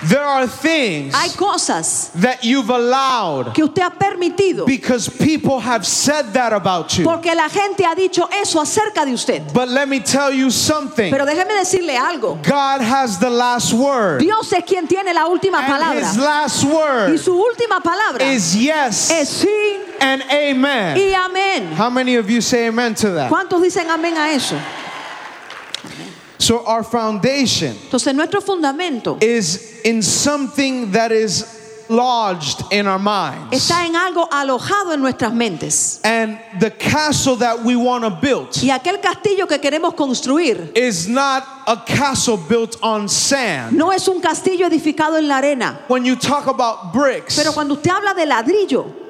There 0.08 0.24
are 0.24 0.48
things 0.48 1.14
Hay 1.16 1.30
cosas 1.38 2.12
that 2.16 2.44
you've 2.44 2.70
allowed 2.70 3.54
que 3.54 3.64
usted 3.64 3.82
ha 3.84 3.90
permitido 3.92 4.66
because 4.66 5.08
people 5.10 5.60
have 5.60 5.86
said 5.86 6.34
that 6.34 6.54
about 6.54 6.98
you. 6.98 7.04
porque 7.06 7.34
la 7.36 7.48
gente 7.50 7.84
ha 7.86 7.96
dicho 7.96 8.28
eso 8.32 8.60
acerca 8.60 9.06
de 9.06 9.14
usted. 9.14 9.54
But 9.54 9.70
let 9.70 9.88
me 9.88 10.00
tell 10.00 10.32
you 10.32 10.52
something 10.52 11.12
Pero 11.12 11.26
déjeme 11.26 11.54
decirle 11.54 11.98
algo. 11.98 12.38
God 12.44 12.82
has 12.82 13.20
the 13.20 13.30
last 13.30 13.74
word. 13.74 14.20
Dios 14.20 14.52
es 14.54 14.64
quien 14.66 14.88
tiene 14.88 15.14
la 15.14 15.28
última 15.28 15.60
And 15.60 15.98
his 15.98 16.18
palabra. 16.18 16.24
last 16.26 16.64
Y 16.64 16.74
word 16.74 17.18
su 17.20 17.32
última 17.34 17.82
palabra 17.82 18.22
is 18.24 18.56
yes 18.56 19.10
es 19.12 19.30
sí 19.30 19.80
and 20.02 20.22
amen. 20.30 20.98
y 20.98 21.14
amén. 21.14 21.72
How 21.76 21.90
many 21.90 22.16
of 22.16 22.30
you 22.30 22.42
say 22.42 22.68
amen 22.68 22.94
to 22.96 23.12
that? 23.12 23.30
¿Cuántos 23.32 23.62
dicen 23.62 23.90
amén 23.90 24.18
a 24.18 24.32
eso? 24.34 24.56
So, 26.44 26.64
our 26.66 26.84
foundation 26.84 27.74
Entonces 27.86 28.14
nuestro 28.14 28.42
fundamento 28.42 29.18
is 29.22 29.82
in 29.86 30.02
something 30.04 30.92
that 30.92 31.12
is 31.12 31.46
lodged 31.90 32.64
in 32.72 32.86
our 32.88 33.00
minds. 33.00 33.54
está 33.56 33.86
en 33.86 33.96
algo 33.96 34.28
alojado 34.30 34.94
en 34.94 35.02
nuestras 35.02 35.34
mentes. 35.34 36.02
And 36.04 36.38
the 36.60 36.72
castle 36.72 37.38
that 37.38 37.64
we 37.64 37.76
want 37.78 38.04
to 38.04 38.10
build 38.10 38.50
Y 38.62 38.70
aquel 38.72 39.00
castillo 39.00 39.48
que 39.48 39.60
queremos 39.60 39.94
construir 39.96 40.72
is 40.76 41.08
not 41.08 41.46
a 41.66 41.78
castle 41.86 42.38
built 42.38 42.78
on 42.82 43.08
sand. 43.08 43.74
no 43.78 43.92
es 43.92 44.08
un 44.10 44.20
castillo 44.22 44.68
edificado 44.68 45.18
en 45.18 45.28
la 45.30 45.38
arena. 45.38 45.80
When 45.88 46.04
you 46.04 46.16
talk 46.18 46.48
about 46.48 46.92
bricks, 46.94 47.38
Pero 47.38 47.54
cuando 47.54 47.76
usted 47.76 47.92
habla 47.92 48.14
de 48.14 48.26
ladrillo, 48.26 49.03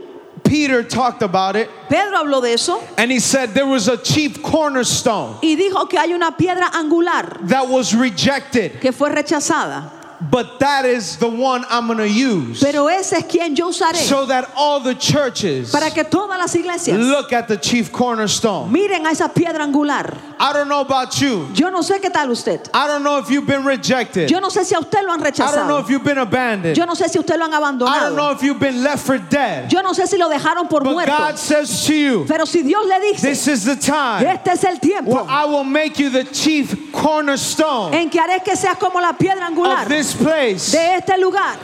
Peter 0.54 0.84
talked 0.84 1.24
about 1.24 1.56
it 1.56 1.68
Pedro 1.90 2.16
habló 2.16 2.40
de 2.40 2.54
eso 2.54 2.80
and 3.00 3.12
he 3.12 3.20
said 3.20 3.56
there 3.56 3.66
was 3.66 3.88
a 3.88 3.98
chief 3.98 4.40
cornerstone 4.44 5.40
y 5.42 5.56
dijo 5.56 5.90
que 5.90 5.98
hay 5.98 6.14
una 6.14 6.38
piedra 6.38 6.70
angular 6.76 7.40
that 7.48 7.68
was 7.68 7.96
rejected, 7.96 8.80
que 8.80 8.92
fue 8.92 9.10
rechazada. 9.10 10.03
But 10.30 10.60
that 10.60 10.86
is 10.86 11.18
the 11.18 11.28
one 11.28 11.66
I'm 11.70 11.88
going 11.88 12.00
to 12.00 12.10
use 12.10 12.62
Pero 12.62 12.88
ese 12.88 13.14
es 13.14 13.24
quien 13.26 13.56
yo 13.56 13.70
usaré 13.70 13.96
so 13.96 14.26
that 14.26 14.50
all 14.56 14.80
the 14.80 14.96
churches 14.96 15.72
para 15.72 15.92
que 15.92 16.04
todas 16.04 16.38
las 16.38 16.54
iglesias 16.56 16.98
look 16.98 17.34
at 17.34 17.48
the 17.48 17.58
chief 17.58 17.92
cornerstone. 17.92 18.72
miren 18.72 19.06
a 19.06 19.12
esa 19.12 19.30
piedra 19.30 19.64
angular. 19.64 20.16
I 20.40 20.52
don't 20.52 20.68
know 20.68 20.82
about 20.82 21.20
you. 21.22 21.48
Yo 21.54 21.70
no 21.70 21.80
sé 21.82 22.02
qué 22.02 22.12
tal 22.12 22.30
usted. 22.30 22.70
I 22.74 22.88
don't 22.88 23.04
know 23.04 23.18
if 23.20 23.30
you've 23.30 23.48
been 23.48 23.64
rejected. 23.64 24.30
Yo 24.30 24.40
no 24.40 24.50
sé 24.50 24.66
si 24.66 24.76
a 24.76 24.80
usted 24.80 25.04
lo 25.06 25.14
han 25.14 25.22
I 25.24 25.32
don't 25.32 25.68
know 25.68 25.78
if 25.78 25.90
you've 25.90 26.04
been 26.04 26.18
abandoned. 26.18 26.76
Yo 26.76 26.86
no 26.86 26.94
sé 26.94 27.10
si 27.10 27.20
usted 27.20 27.38
lo 27.38 27.46
han 27.46 27.54
I 27.54 28.00
don't 28.00 28.16
know 28.16 28.32
if 28.32 28.42
you've 28.44 28.60
been 28.60 28.84
left 28.84 29.06
for 29.06 29.18
dead. 29.18 29.72
Yo 29.72 29.82
no 29.82 29.94
sé 29.94 30.08
si 30.08 30.18
lo 30.18 30.30
dejaron 30.30 30.70
por 30.70 30.84
But 30.84 30.94
muerto. 30.94 31.12
God 31.12 31.40
says 31.40 31.86
to 31.88 31.96
you, 31.96 32.26
Pero 32.28 32.46
si 32.46 32.64
Dios 32.64 32.86
le 32.86 33.00
dice, 33.00 33.22
this 33.22 33.48
is 33.48 33.64
the 33.66 33.76
time 33.76 34.24
este 34.26 34.48
es 34.52 34.64
el 34.64 34.80
tiempo 34.80 35.12
where 35.12 35.26
I 35.30 35.46
will 35.46 35.64
make 35.64 36.00
you 36.00 36.10
the 36.10 36.24
chief 36.26 36.92
cornerstone 36.92 37.94
en 37.94 38.10
que 38.10 38.20
haré 38.20 38.44
que 38.44 38.56
seas 38.56 38.78
como 38.78 39.00
la 39.00 39.14
piedra 39.14 39.48
angular 39.48 39.84
of 39.84 39.90
this 39.90 40.13
place. 40.14 40.72
de 40.72 40.96
este 40.98 41.18
lugar. 41.18 41.58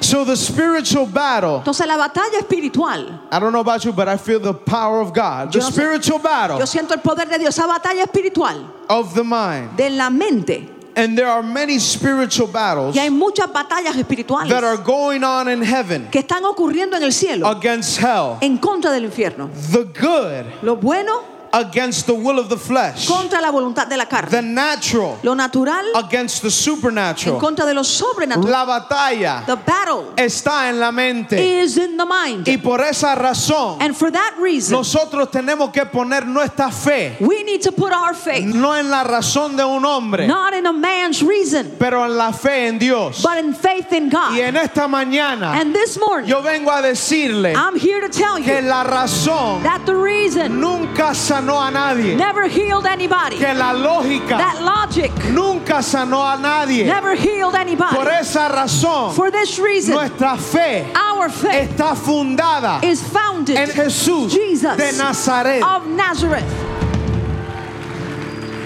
So 0.00 0.22
the 0.24 0.36
spiritual 0.36 1.06
battle, 1.06 1.58
Entonces 1.58 1.86
la 1.86 1.96
batalla 1.96 2.38
espiritual, 2.38 3.22
I 3.32 3.38
don't 3.38 3.52
know 3.52 3.60
about 3.60 3.84
you, 3.84 3.92
but 3.92 4.06
I 4.06 4.18
feel 4.18 4.38
the 4.38 4.52
power 4.52 5.00
of 5.00 5.14
God. 5.14 5.50
The 5.50 5.60
Yo 5.60 5.70
spiritual 5.70 6.18
battle 6.18 6.58
yo 6.58 6.66
siento 6.66 6.92
el 6.92 7.00
poder 7.00 7.26
de 7.26 7.38
Dios, 7.38 7.56
esa 7.56 7.66
batalla 7.66 8.02
espiritual 8.02 8.66
of 8.88 9.14
the 9.14 9.24
mind. 9.24 9.76
de 9.76 9.88
la 9.90 10.10
mente. 10.10 10.68
And 10.96 11.18
there 11.18 11.26
are 11.26 11.42
many 11.42 11.78
spiritual 11.80 12.46
battles 12.46 12.94
Y 12.94 13.00
hay 13.00 13.10
muchas 13.10 13.50
batallas 13.52 13.96
espirituales 13.96 14.48
that 14.50 14.62
are 14.62 14.76
going 14.76 15.24
on 15.24 15.48
in 15.48 15.62
heaven 15.62 16.06
que 16.10 16.20
están 16.20 16.44
ocurriendo 16.44 16.96
en 16.96 17.02
el 17.02 17.12
cielo 17.12 17.48
against 17.48 17.98
hell. 17.98 18.36
en 18.42 18.58
contra 18.58 18.92
del 18.92 19.04
infierno. 19.06 19.48
The 19.72 19.84
good 19.84 20.62
Lo 20.62 20.76
bueno 20.76 21.33
against 21.54 22.06
the 22.06 22.12
will 22.14 22.38
of 22.38 22.48
the 22.48 22.56
flesh. 22.56 23.06
contra 23.06 23.40
la 23.40 23.50
voluntad 23.50 23.86
de 23.88 23.96
la 23.96 24.04
The 24.04 24.10
carne. 24.10 24.54
natural 24.54 25.18
Lo 25.22 25.34
natural 25.34 25.84
against 25.94 26.42
the 26.42 26.48
en 26.48 26.50
supernatural. 26.50 27.38
contra 27.38 27.64
de 27.64 27.74
lo 27.74 27.82
sobrenatural. 27.84 28.50
La 28.50 28.64
batalla 28.64 29.44
The 29.46 29.56
battle 29.56 30.12
está 30.16 30.68
en 30.68 30.80
la 30.80 30.90
mente. 30.90 31.36
is 31.62 31.76
in 31.78 31.96
the 31.96 32.04
mind. 32.04 32.46
Y 32.48 32.56
por 32.58 32.80
esa 32.82 33.14
razón, 33.14 33.78
And 33.80 33.96
for 33.96 34.10
that 34.10 34.34
reason, 34.38 34.76
nosotros 34.78 35.30
tenemos 35.30 35.70
que 35.72 35.84
poner 35.86 36.26
nuestra 36.26 36.70
fe 36.70 37.16
we 37.20 37.42
need 37.44 37.62
to 37.62 37.70
put 37.72 37.92
our 37.92 38.14
faith 38.14 38.44
no 38.44 38.72
en 38.74 38.90
la 38.90 39.04
razón 39.04 39.56
de 39.56 39.64
un 39.64 39.84
hombre, 39.84 40.26
not 40.26 40.54
in 40.54 40.66
a 40.66 40.72
man's 40.72 41.22
reason, 41.22 41.70
pero 41.78 42.04
en 42.04 42.16
la 42.16 42.32
fe 42.32 42.66
en 42.66 42.78
Dios. 42.78 43.22
but 43.22 43.38
in 43.38 43.54
faith 43.54 43.92
in 43.92 44.06
Y 44.06 44.10
God. 44.10 44.38
en 44.38 44.56
esta 44.56 44.88
mañana 44.88 45.52
And 45.60 45.72
this 45.74 45.98
morning, 45.98 46.28
yo 46.28 46.42
vengo 46.42 46.70
a 46.70 46.82
decirle 46.82 47.54
I'm 47.54 47.76
here 47.78 48.00
to 48.00 48.08
tell 48.08 48.36
que 48.42 48.60
you 48.60 48.68
la 48.68 48.82
razón 48.84 49.62
that 49.62 49.84
the 49.86 49.94
reason 49.94 50.60
nunca 50.60 51.14
sanó 51.44 51.60
a 51.60 51.70
nadie, 51.70 52.16
never 52.16 52.48
healed 52.48 52.86
anybody. 52.86 53.36
que 53.38 53.54
la 53.54 53.72
lógica 53.72 54.38
That 54.38 54.60
logic 54.62 55.12
nunca 55.30 55.82
sanó 55.82 56.22
a 56.24 56.36
nadie. 56.36 56.84
never 56.86 57.14
healed 57.14 57.54
anybody. 57.54 57.94
Por 57.96 58.08
esa 58.08 58.48
razón, 58.48 59.12
For 59.14 59.30
this 59.30 59.58
reason, 59.58 59.94
nuestra 59.94 60.36
fe 60.36 60.86
our 60.94 61.28
faith 61.30 61.70
está 61.70 61.94
fundada 61.94 62.82
is 62.82 63.02
founded 63.02 63.56
en 63.56 63.68
Jesús 63.68 64.32
Jesus 64.32 64.76
de 64.76 64.92
Nazaret. 64.96 65.62
of 65.62 65.86
Nazareth. 65.86 66.44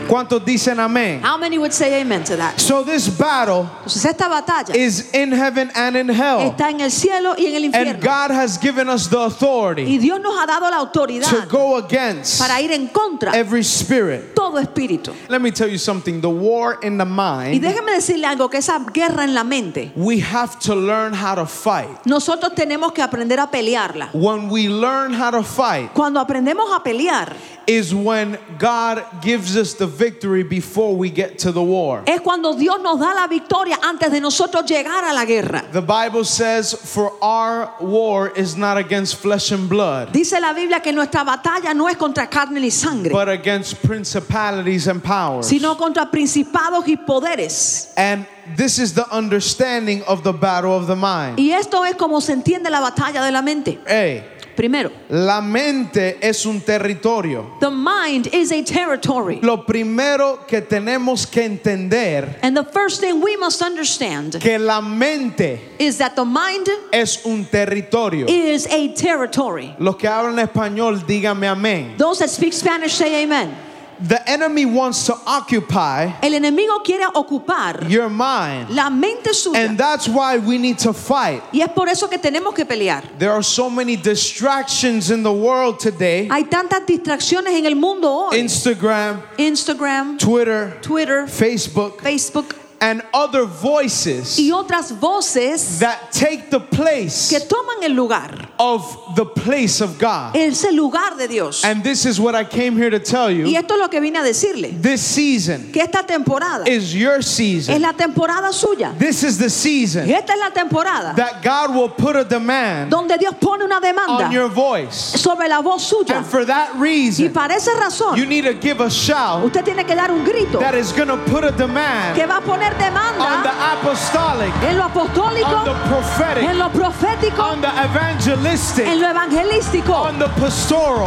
¿Cuántos 0.09 0.45
dicen 0.45 0.79
amén? 0.81 1.21
How 1.23 1.37
many 1.39 1.59
would 1.59 1.73
say 1.73 2.01
amen 2.01 2.25
to 2.25 2.37
that? 2.37 2.59
So 2.59 2.83
this 2.83 3.09
battle 3.09 3.69
Entonces 3.85 4.05
esta 4.07 4.29
batalla 4.29 4.75
is 4.75 5.13
in 5.13 5.33
heaven 5.33 5.71
and 5.75 5.97
in 5.97 6.09
hell. 6.09 6.41
está 6.51 6.71
en 6.71 6.81
el 6.81 6.91
cielo 6.91 7.35
y 7.37 7.45
en 7.47 7.55
el 7.57 7.65
And 7.67 7.75
infierno. 7.75 8.01
God 8.01 8.31
has 8.31 8.59
given 8.59 8.89
us 8.89 9.09
the 9.09 9.19
Y 9.19 9.25
authority 9.27 9.99
Dios 9.99 10.21
nos 10.21 10.35
ha 10.39 10.47
dado 10.47 10.63
la 10.71 10.79
to 10.79 11.01
autoridad 11.01 11.49
go 11.49 11.77
against 11.77 12.41
para 12.41 12.61
ir 12.61 12.73
en 12.73 12.89
contra 12.89 13.33
every 13.37 13.63
spirit. 13.63 14.35
todo 14.35 14.59
espíritu. 14.59 15.13
Let 15.29 15.41
me 15.43 15.51
tell 15.51 15.69
you 15.69 15.79
something 15.79 16.21
the 16.23 16.31
war 16.31 16.79
in 16.83 16.97
the 16.97 17.05
Y 17.05 17.09
mind, 17.55 17.63
déjeme 17.63 17.93
decirle 17.93 18.27
algo, 18.27 18.49
que 18.49 18.59
esa 18.59 18.79
guerra 18.93 19.25
en 19.25 19.35
la 19.35 19.45
mente, 19.45 19.93
we 19.95 20.21
have 20.21 20.59
to 20.61 20.75
learn 20.75 21.13
how 21.13 21.35
to 21.35 21.45
fight. 21.47 21.89
nosotros 22.07 22.55
tenemos 22.55 22.93
que 22.95 23.03
aprender 23.03 23.39
a 23.41 23.51
pelearla. 23.51 24.09
When 24.15 24.49
we 24.49 24.69
learn 24.69 25.13
how 25.13 25.31
to 25.33 25.43
fight, 25.43 25.93
Cuando 25.93 26.19
aprendemos 26.19 26.75
a 26.75 26.83
pelear, 26.83 27.35
is 27.67 27.95
when 27.95 28.39
God 28.59 29.05
gives 29.21 29.55
us 29.57 29.75
the 29.75 29.87
victory 29.99 30.45
before 30.45 30.95
we 30.95 31.11
get 31.11 31.39
to 31.39 31.51
the 31.53 31.63
war. 31.63 32.03
es 32.07 32.21
cuando 32.21 32.55
Dios 32.55 32.81
nos 32.81 32.99
da 33.01 33.13
la 33.15 33.27
victoria 33.27 33.79
antes 33.83 34.11
de 34.13 34.21
nosotros 34.21 34.65
llegar 34.65 35.03
a 35.05 35.13
la 35.13 35.25
guerra. 35.25 35.65
The 35.73 35.81
Bible 35.83 36.25
says, 36.25 36.73
For 36.75 37.13
our 37.21 37.75
war 37.81 38.33
is 38.37 38.57
not 38.57 38.77
against 38.77 39.17
flesh 39.17 39.51
and 39.51 39.69
blood, 39.69 40.13
Dice 40.13 40.39
la 40.41 40.53
Biblia 40.53 40.81
que 40.81 40.93
nuestra 40.93 41.25
batalla 41.25 41.75
no 41.75 41.89
es 41.89 41.97
contra 41.97 42.29
carne 42.29 42.61
ni 42.61 42.71
sangre, 42.71 43.11
but 43.13 43.29
against 43.29 43.83
principalities 43.83 44.87
and 44.87 45.03
powers. 45.03 45.47
sino 45.47 45.77
contra 45.77 46.11
principados 46.11 46.87
y 46.87 46.97
poderes. 46.97 47.93
And 47.97 48.27
this 48.57 48.79
is 48.79 48.95
the 48.95 49.07
understanding 49.11 50.03
of 50.07 50.23
the 50.23 50.33
battle 50.33 50.73
of 50.73 50.87
the 50.87 50.97
mind. 50.97 51.39
Y 51.39 51.51
esto 51.51 51.85
es 51.85 51.97
como 51.97 52.21
se 52.21 52.33
entiende 52.33 52.71
la 52.71 52.81
batalla 52.81 53.23
de 53.23 53.33
la 53.33 53.43
mente. 53.43 53.79
Hey, 53.87 54.25
Primero, 54.59 54.91
la 55.09 55.41
mente 55.41 56.19
es 56.21 56.45
un 56.45 56.61
territorio. 56.61 57.59
the 57.61 57.71
mind 57.71 58.27
is 58.33 58.51
a 58.51 58.61
territory. 58.65 59.39
Lo 59.41 59.65
primero 59.65 60.45
que 60.49 60.63
tenemos 60.63 61.31
que 61.31 61.45
entender 61.45 62.41
And 62.43 62.57
the 62.57 62.65
first 62.65 63.01
thing 63.01 63.21
we 63.21 63.37
must 63.37 63.63
understand 63.63 64.41
que 64.41 64.59
la 64.59 64.81
mente 64.81 65.61
is 65.79 65.99
that 65.99 66.17
the 66.17 66.25
mind 66.25 66.69
es 66.93 67.25
un 67.25 67.45
territorio. 67.45 68.27
is 68.29 68.67
a 68.67 68.89
territory. 68.95 69.77
Los 69.79 69.95
que 69.95 70.09
hablan 70.09 70.41
español, 70.45 71.05
amén. 71.47 71.97
Those 71.97 72.19
that 72.19 72.29
speak 72.29 72.53
Spanish 72.53 72.95
say 72.95 73.23
amen. 73.23 73.68
The 74.01 74.29
enemy 74.29 74.65
wants 74.65 75.07
to 75.07 75.15
occupy 75.27 76.13
El 76.23 76.33
enemigo 76.35 76.83
quiere 76.85 77.07
ocupar 77.15 77.89
your 77.91 78.09
mind. 78.09 78.71
la 78.71 78.91
mente 78.91 79.33
suya. 79.35 79.65
And 79.67 79.79
that's 79.79 80.09
why 80.09 80.39
we 80.39 80.59
need 80.59 80.79
to 80.79 80.93
fight. 80.93 81.43
Y 81.53 81.61
es 81.61 81.71
por 81.73 81.89
eso 81.89 82.09
que 82.09 82.19
tenemos 82.19 82.55
que 82.55 82.65
pelear. 82.65 83.03
There 83.19 83.33
are 83.33 83.43
so 83.43 83.69
many 83.69 83.97
distractions 83.97 85.11
in 85.11 85.23
the 85.23 85.33
world 85.33 85.81
today 85.81 86.29
Hay 86.31 86.45
tantas 86.45 86.87
distracciones 86.87 87.55
en 87.55 87.67
el 87.67 87.75
mundo 87.75 88.09
hoy. 88.09 88.39
Instagram, 88.39 89.23
Instagram, 89.39 90.19
Twitter, 90.19 90.79
Twitter, 90.81 91.27
Facebook, 91.27 92.01
Facebook 92.01 92.55
and 92.81 93.03
other 93.13 93.45
voices 93.45 94.39
y 94.39 94.51
otras 94.53 94.93
voces 95.01 95.81
that 95.81 96.13
take 96.13 96.51
the 96.51 96.61
place 96.61 97.31
que 97.31 97.41
toman 97.41 97.83
el 97.83 97.93
lugar, 97.95 98.49
of 98.59 99.15
the 99.17 99.25
place 99.25 99.81
of 99.81 99.99
God. 99.99 100.37
ese 100.37 100.73
lugar 100.73 101.17
de 101.17 101.27
Dios. 101.29 101.65
And 101.65 101.83
this 101.83 102.07
is 102.07 102.21
what 102.21 102.35
I 102.35 102.45
came 102.45 102.77
here 102.77 102.91
to 102.91 102.99
tell 103.01 103.29
Y 103.31 103.33
you. 103.51 103.57
esto 103.57 103.75
es 103.75 103.81
lo 103.81 103.89
que 103.89 104.01
vine 104.01 104.17
a 104.19 104.23
decirle, 104.23 104.81
This 104.81 105.01
season 105.03 105.71
que 105.73 105.83
esta 105.83 106.03
temporada 106.05 106.69
is 106.69 106.95
your 106.95 107.19
es 107.19 107.27
season. 107.27 107.81
la 107.83 107.93
temporada 107.93 108.53
suya. 108.53 108.97
This 108.99 109.23
is 109.25 109.39
the 109.39 109.47
Y 109.47 109.49
season 109.49 110.09
esta 110.11 110.33
es 110.35 110.39
la 110.39 110.51
temporada 110.51 111.15
that 111.17 111.43
God 111.43 111.75
will 111.75 111.89
put 111.89 112.17
a 112.17 112.25
demand 112.25 112.91
donde 112.91 113.17
Dios 113.19 113.35
pone 113.41 113.63
una 113.65 113.81
demanda 113.81 114.27
on 114.27 114.33
your 114.33 114.49
voice. 114.49 114.95
sobre 115.21 115.49
la 115.49 115.61
voz 115.61 115.83
suya. 115.83 116.19
And 116.19 116.27
for 116.27 116.45
that 116.45 116.75
Y 116.77 116.81
reason, 116.81 117.33
para 117.33 117.55
esa 117.55 117.73
razón, 117.73 118.17
you 118.17 118.27
need 118.27 118.45
to 118.45 118.55
give 118.55 118.81
a 118.81 118.91
shout 118.91 119.45
usted 119.45 119.65
tiene 119.65 119.85
que 119.85 119.95
dar 119.97 120.11
un 120.11 120.25
grito 120.25 120.59
that 120.61 120.75
is 120.75 120.93
going 120.93 121.09
to 121.09 121.17
put 121.31 121.45
a 121.45 121.51
demand 121.51 122.17
que 122.17 122.27
va 122.27 122.39
a 122.39 122.41
poner 122.41 122.68
on 122.73 122.79
the 122.79 122.85
demanda 122.85 123.73
apostolic, 123.73 124.53
en 124.63 124.77
lo 124.79 124.85
on 124.85 124.93
the 124.93 125.01
apostólico, 125.01 125.89
prophetic, 125.89 126.45
en 126.49 126.59
lo 126.59 126.69
profético, 126.71 127.43
on 127.43 127.61
the 127.61 127.69
evangelistic, 127.69 128.87
en 128.87 129.01
lo 129.01 129.09
evangelístico, 129.09 129.93
on 129.95 130.19
the 130.19 130.29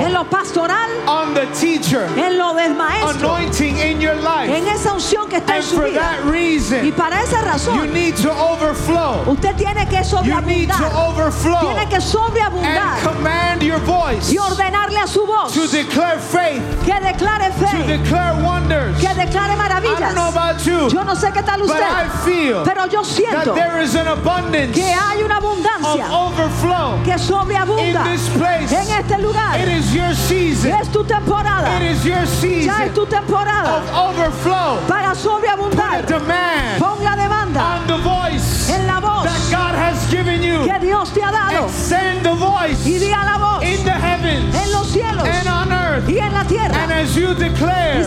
en 0.06 0.14
lo 0.14 0.24
pastoral, 0.26 0.90
on 1.08 1.34
the 1.34 1.46
teacher, 1.60 2.06
en 2.18 2.38
lo 2.38 2.54
del 2.54 2.74
maestro, 2.76 3.36
anointing 3.36 3.78
in 3.78 4.00
your 4.02 4.16
life. 4.16 4.50
en 4.50 4.68
esa 4.68 4.94
unción 4.94 5.28
que 5.30 5.38
está 5.38 5.58
en 5.58 5.64
su 5.64 5.76
for 5.76 5.86
vida. 5.90 6.00
that 6.02 6.84
Y 6.84 6.92
para 6.92 7.22
esa 7.22 7.40
you 7.40 7.46
razón, 7.46 7.94
need 7.94 8.16
to 8.16 8.32
overflow. 8.32 9.24
usted 9.28 9.56
tiene 9.56 9.86
que 9.88 10.02
You 10.24 10.42
need 10.42 10.68
to 10.70 10.74
sobreabundar, 10.76 11.10
overflow 11.10 11.60
tiene 11.62 11.90
que 11.90 12.02
sobreabundar 12.02 13.02
command 13.04 13.62
your 13.62 13.80
voice 13.80 14.32
y 14.34 14.38
ordenarle 14.38 15.00
a 15.00 15.08
su 15.08 15.26
voz 15.26 15.54
to 15.54 15.68
declare 15.68 16.20
faith, 16.20 16.62
que 16.86 16.94
declare 17.00 17.50
to 17.52 17.66
fe, 17.66 17.84
declare 17.98 18.34
wonders. 18.44 18.98
que 19.00 19.08
declare 19.14 19.52
I 19.54 19.58
don't 19.58 20.16
know 20.16 20.32
maravillas. 20.32 20.32
about 20.36 20.66
you, 20.66 20.90
Yo 20.90 21.04
no 21.04 21.16
sé 21.16 21.32
qué 21.32 21.44
tal 21.58 21.68
but 21.68 21.82
I 21.82 22.06
usted, 22.08 22.20
feel 22.26 22.64
pero 22.64 22.86
yo 22.88 23.02
that 23.02 23.06
siento 23.06 23.54
there 23.54 23.82
is 23.84 23.96
an 23.96 24.08
abundance 24.08 24.74
que 24.74 24.84
hay 24.94 25.24
una 25.24 25.38
of 25.38 25.44
abundancia 25.44 26.06
overflow 26.12 27.02
que 27.04 27.12
in 27.14 27.20
sobreabunda 27.20 28.04
this 28.04 28.30
place. 28.30 28.72
en 28.72 28.88
este 29.00 29.18
lugar. 29.22 29.60
It 29.60 29.68
is 29.68 29.94
your 29.94 30.14
season. 30.16 30.72
Es 30.72 30.88
tu 30.92 31.04
temporada. 31.04 31.76
It 31.78 31.92
is 31.92 32.04
your 32.06 32.26
Ya 32.66 32.86
es 32.86 32.94
tu 32.94 33.06
temporada 33.06 33.78
of 33.78 33.84
overflow. 33.94 34.80
para 34.88 35.10
Put 35.10 35.18
a 35.18 35.22
sobreabundar. 35.22 36.06
demand 36.06 36.80
Pon 36.80 37.04
la 37.04 37.16
demanda 37.16 37.62
on 37.62 37.88
the 37.88 37.98
voice 37.98 38.70
en 38.70 38.88
la 38.88 39.00
voz 39.00 39.24
that 39.24 39.42
God 39.52 39.76
has 39.76 40.10
given 40.10 40.42
you. 40.42 40.64
que 40.66 40.80
Dios 40.80 41.12
te 41.12 41.22
ha 41.24 41.32
dado 41.32 41.64
And 41.66 41.72
send 41.72 42.24
the 42.24 42.34
voice 42.34 42.86
y 42.86 42.98
di 43.00 43.12
a 43.12 43.24
la 43.26 43.38
voz 43.38 43.64
in 43.64 43.84
the 43.84 43.92
heavens 43.92 44.56
en 44.56 44.72
los 44.72 44.88
cielos 44.88 45.28
and 45.28 45.48
on 45.48 45.72
earth. 45.72 46.08
y 46.10 46.20
en 46.20 46.34
la 46.34 46.40
And 46.42 46.50
tierra. 46.50 47.02
as 47.02 47.16
you 47.16 47.34
Y 47.34 48.04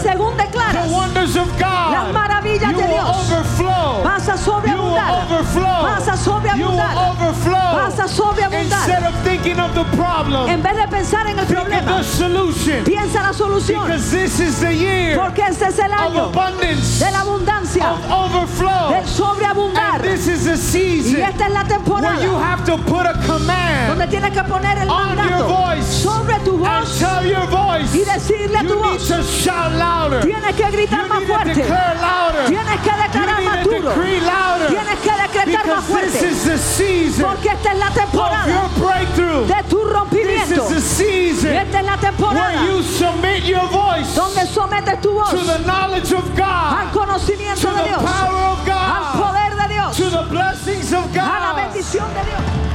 Vas 5.29 6.09
a 6.09 6.15
You 6.15 6.67
will 6.69 6.77
sobreabundar. 6.77 6.97
overflow. 7.11 7.77
Vas 7.77 7.99
a 7.99 8.09
sobreabundar. 8.09 8.79
Instead 8.89 9.05
of 9.05 9.15
thinking 9.25 9.59
of 9.59 9.75
the 9.75 9.85
problem, 9.97 10.49
En 10.51 10.63
vez 10.63 10.77
de 10.77 10.87
pensar 10.89 11.27
en 11.27 11.39
el 11.39 11.47
think 11.47 11.59
of 11.59 11.65
problema, 11.65 11.97
the 11.99 12.05
solution. 12.05 12.85
piensa 12.85 13.23
la 13.23 13.33
solución. 13.33 13.87
Because 13.87 14.11
this 14.11 14.39
is 14.41 14.61
the 14.61 14.73
year 14.75 15.17
Porque 15.19 15.43
este 15.49 15.67
es 15.69 15.79
el 15.79 15.93
of 15.93 15.99
año 16.01 16.25
abundance, 16.25 17.05
de 17.05 17.11
la 17.11 17.21
abundancia, 17.21 17.91
of 17.93 18.11
overflow. 18.11 18.91
del 18.91 19.07
sobreabundar. 19.07 19.95
And 19.95 20.03
this 20.05 20.27
is 20.27 20.45
the 20.45 20.55
Y 20.75 21.23
esta 21.23 21.47
es 21.47 21.53
la 21.53 21.63
where 21.63 21.65
you 21.65 21.69
temporada 21.69 22.45
have 22.45 22.65
to 22.65 22.77
put 22.79 23.07
a 23.07 23.13
donde 23.15 23.27
command 23.27 24.11
tienes 24.11 24.31
que 24.33 24.43
poner 24.45 24.79
el 24.79 24.91
on 24.91 25.09
your 25.09 25.17
mandato 25.17 25.49
voice 25.49 25.87
sobre 25.87 26.39
tu 26.41 26.53
and 26.65 26.85
voz 26.85 26.99
tell 26.99 27.25
your 27.25 27.47
voice. 27.49 27.95
y 27.95 28.05
decirle 28.05 28.59
a 28.59 28.63
tu 28.63 28.79
voz. 28.79 29.09
to 29.09 29.23
shout 29.23 29.73
louder. 29.73 30.21
Tienes 30.23 30.55
que 30.55 30.71
gritar 30.71 31.03
You 31.03 31.09
más 31.09 31.21
need 31.21 31.27
to 31.29 31.33
fuerte. 31.35 31.55
declare 31.55 31.95
louder. 32.01 32.45
Tienes 32.47 32.81
que 32.81 32.91
declarar 33.03 33.41
You 33.41 33.49
más 33.49 33.65
duro. 33.65 33.89
decree 33.91 34.21
louder. 34.21 34.69
Tienes 34.69 34.99
que 35.01 35.14
decretar 35.23 35.67
más 35.67 35.87
Because 35.87 36.11
this 36.13 36.21
fuerte. 36.21 36.29
is 36.29 36.45
the 36.45 36.59
season 36.59 37.25
Porque 37.27 37.49
esta 37.49 37.73
es 37.73 37.79
la 37.79 37.89
of 37.89 37.95
temporada 37.95 38.47
your 38.49 38.69
breakthrough. 38.87 39.47
de 39.47 39.63
tu 39.69 39.79
This 39.85 39.93
rompimiento. 39.93 40.63
is 40.63 40.69
the 40.69 40.81
season 40.81 41.53
Esta 41.57 41.79
es 41.81 41.85
la 41.87 41.93
where 41.93 42.01
temporada 42.01 42.65
you 42.67 42.83
submit 42.83 43.45
your 43.45 43.67
voice 43.69 44.15
donde 44.15 44.47
sometes 44.47 45.01
tu 45.01 45.13
voz 45.13 45.31
to 45.31 45.39
the 45.39 45.59
knowledge 45.65 46.13
of 46.13 46.25
al 46.41 46.91
God, 46.91 46.93
conocimiento 46.93 47.61
to 47.61 47.69
de 47.69 47.75
the 47.83 47.89
Dios, 47.89 48.03
power 48.03 48.45
of 48.53 48.59
al 48.61 48.65
God, 48.67 49.23
poder 49.23 49.57
de 49.57 49.75
Dios, 49.75 49.97
to 49.97 50.11
the 50.11 50.23
blessings 50.31 50.93
of 50.93 51.05
a 51.13 51.17
la 51.19 51.53
God. 51.53 51.57
bendición 51.57 52.07
de 52.15 52.25
Dios. 52.25 52.74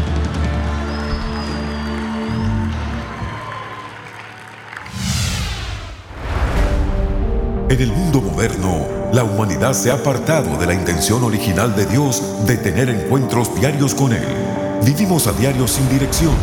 En 7.69 7.79
el 7.79 7.91
mundo 7.91 8.19
moderno, 8.19 8.87
la 9.13 9.23
humanidad 9.23 9.73
se 9.73 9.91
ha 9.91 9.93
apartado 9.93 10.57
de 10.57 10.65
la 10.65 10.73
intención 10.73 11.23
original 11.23 11.75
de 11.75 11.85
Dios 11.85 12.23
de 12.47 12.57
tener 12.57 12.89
encuentros 12.89 13.53
diarios 13.53 13.93
con 13.93 14.11
Él. 14.11 14.25
Vivimos 14.83 15.27
a 15.27 15.33
diario 15.33 15.67
sin 15.67 15.87
dirección, 15.87 16.33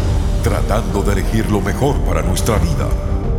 tratando 0.44 1.02
de 1.02 1.14
elegir 1.14 1.50
lo 1.50 1.60
mejor 1.60 1.96
para 2.02 2.22
nuestra 2.22 2.58
vida. 2.58 2.86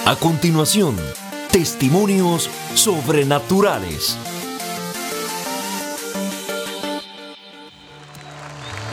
A 0.06 0.17
continuación, 0.17 0.97
testimonios 1.51 2.49
sobrenaturales. 2.75 4.17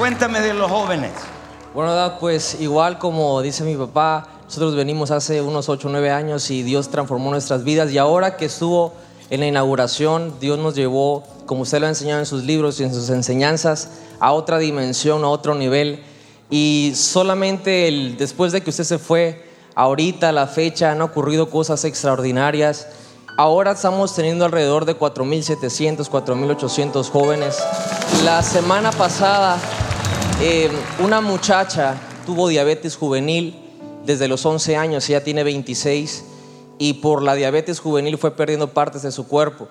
Cuéntame 0.00 0.40
de 0.40 0.54
los 0.54 0.70
jóvenes. 0.70 1.10
Bueno, 1.74 2.16
pues 2.18 2.58
igual 2.58 2.98
como 2.98 3.42
dice 3.42 3.64
mi 3.64 3.76
papá, 3.76 4.28
nosotros 4.44 4.74
venimos 4.74 5.10
hace 5.10 5.42
unos 5.42 5.68
8 5.68 5.88
o 5.88 5.90
9 5.90 6.10
años 6.10 6.50
y 6.50 6.62
Dios 6.62 6.88
transformó 6.88 7.28
nuestras 7.28 7.64
vidas 7.64 7.92
y 7.92 7.98
ahora 7.98 8.38
que 8.38 8.46
estuvo 8.46 8.94
en 9.28 9.40
la 9.40 9.46
inauguración, 9.46 10.36
Dios 10.40 10.58
nos 10.58 10.74
llevó, 10.74 11.24
como 11.44 11.60
usted 11.60 11.80
lo 11.80 11.86
ha 11.86 11.90
enseñado 11.90 12.20
en 12.20 12.24
sus 12.24 12.44
libros 12.44 12.80
y 12.80 12.84
en 12.84 12.94
sus 12.94 13.10
enseñanzas, 13.10 13.90
a 14.20 14.32
otra 14.32 14.56
dimensión, 14.56 15.22
a 15.22 15.28
otro 15.28 15.54
nivel. 15.54 16.02
Y 16.48 16.94
solamente 16.96 18.14
después 18.16 18.52
de 18.52 18.62
que 18.62 18.70
usted 18.70 18.84
se 18.84 18.98
fue, 18.98 19.50
ahorita, 19.74 20.32
la 20.32 20.46
fecha, 20.46 20.92
han 20.92 21.02
ocurrido 21.02 21.50
cosas 21.50 21.84
extraordinarias. 21.84 22.86
Ahora 23.36 23.72
estamos 23.72 24.14
teniendo 24.14 24.46
alrededor 24.46 24.86
de 24.86 24.98
4.700, 24.98 26.08
4.800 26.08 27.10
jóvenes. 27.10 27.58
La 28.24 28.42
semana 28.42 28.92
pasada, 28.92 29.58
eh, 30.42 30.70
una 31.00 31.20
muchacha 31.20 32.00
tuvo 32.24 32.48
diabetes 32.48 32.96
juvenil 32.96 33.55
desde 34.07 34.26
los 34.26 34.46
11 34.46 34.74
años, 34.74 35.09
ella 35.11 35.22
tiene 35.22 35.44
26, 35.44 36.24
y 36.79 36.94
por 36.94 37.22
la 37.22 37.35
diabetes 37.35 37.79
juvenil 37.79 38.16
fue 38.16 38.35
perdiendo 38.35 38.72
partes 38.72 39.03
de 39.03 39.12
su 39.12 39.29
cuerpo. 39.29 39.68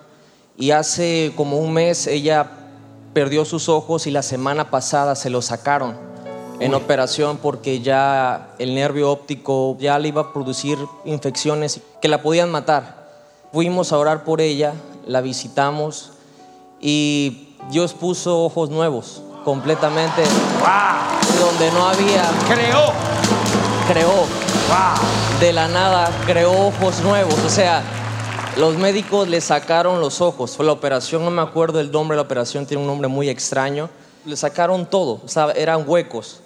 Y 0.56 0.70
hace 0.70 1.32
como 1.36 1.58
un 1.58 1.72
mes 1.72 2.06
ella 2.06 2.48
perdió 3.12 3.44
sus 3.44 3.68
ojos 3.68 4.06
y 4.06 4.12
la 4.12 4.22
semana 4.22 4.70
pasada 4.70 5.16
se 5.16 5.28
los 5.28 5.46
sacaron 5.46 5.96
en 6.60 6.74
operación 6.74 7.38
porque 7.38 7.80
ya 7.80 8.54
el 8.60 8.74
nervio 8.76 9.10
óptico 9.10 9.76
ya 9.80 9.98
le 9.98 10.08
iba 10.08 10.20
a 10.20 10.32
producir 10.32 10.78
infecciones 11.04 11.80
que 12.00 12.06
la 12.06 12.22
podían 12.22 12.50
matar. 12.50 13.10
Fuimos 13.52 13.92
a 13.92 13.98
orar 13.98 14.22
por 14.22 14.40
ella, 14.40 14.74
la 15.04 15.20
visitamos 15.20 16.12
y 16.80 17.56
Dios 17.72 17.94
puso 17.94 18.44
ojos 18.44 18.70
nuevos 18.70 19.22
completamente 19.44 20.22
donde 21.40 21.70
no 21.72 21.86
había 21.86 22.24
creó. 22.48 22.92
Creó. 23.88 24.26
De 25.40 25.52
la 25.52 25.68
nada 25.68 26.10
creó 26.26 26.52
ojos 26.52 27.00
nuevos. 27.00 27.34
O 27.44 27.50
sea 27.50 27.82
los 28.56 28.76
médicos 28.76 29.28
le 29.28 29.40
sacaron 29.40 30.00
los 30.00 30.20
ojos. 30.20 30.56
Fue 30.56 30.66
la 30.66 30.72
operación 30.72 31.24
no 31.24 31.30
me 31.30 31.40
acuerdo 31.40 31.80
el 31.80 31.90
nombre 31.90 32.16
de 32.16 32.22
la 32.22 32.26
operación 32.26 32.66
tiene 32.66 32.82
un 32.82 32.88
nombre 32.88 33.08
muy 33.08 33.28
extraño. 33.28 33.88
Le 34.24 34.36
sacaron 34.36 34.86
todo. 34.86 35.20
O 35.24 35.28
sea, 35.28 35.52
eran 35.52 35.84
huecos. 35.88 36.40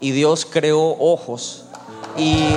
Y 0.00 0.10
Dios 0.10 0.44
creó 0.44 0.96
ojos. 0.98 1.64
¿Y 2.16 2.54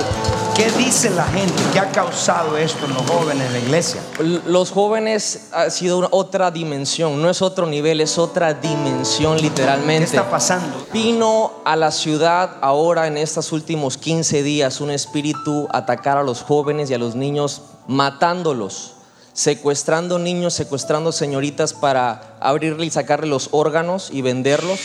qué 0.56 0.70
dice 0.78 1.10
la 1.10 1.26
gente? 1.26 1.56
¿Qué 1.74 1.80
ha 1.80 1.91
causado 1.91 2.58
esto 2.58 2.86
en 2.86 2.93
los 2.93 3.10
jóvenes 3.10 3.52
de 3.52 3.60
la 3.60 3.65
iglesia? 3.65 4.02
Los 4.46 4.72
jóvenes 4.72 5.48
ha 5.52 5.70
sido 5.72 6.08
otra 6.12 6.52
dimensión, 6.52 7.22
no 7.22 7.30
es 7.30 7.41
otro 7.41 7.65
nivel, 7.65 8.00
es 8.02 8.20
otra 8.20 8.54
dimensión 8.54 9.41
literalmente. 9.41 10.12
¿Qué 10.12 10.17
está 10.17 10.30
pasando? 10.30 10.86
Vino 10.93 11.54
a 11.65 11.76
la 11.76 11.91
ciudad 11.91 12.58
ahora 12.62 13.08
en 13.08 13.17
estos 13.17 13.52
últimos 13.52 13.98
15 13.98 14.43
días 14.43 14.80
un 14.80 14.91
espíritu 14.91 15.67
a 15.72 15.80
atacar 15.80 16.17
a 16.17 16.24
los 16.24 16.43
jóvenes 16.43 16.91
y 16.91 16.93
a 16.93 17.00
los 17.00 17.15
niños 17.15 17.62
matándolos 17.88 18.93
secuestrando 19.38 20.17
niños, 20.17 20.56
secuestrando 20.56 21.12
señoritas 21.12 21.72
para 21.72 22.36
abrirle 22.39 22.88
y 22.88 22.89
sacarle 22.89 23.28
los 23.28 23.50
órganos 23.52 24.10
y 24.12 24.24
venderlos. 24.24 24.80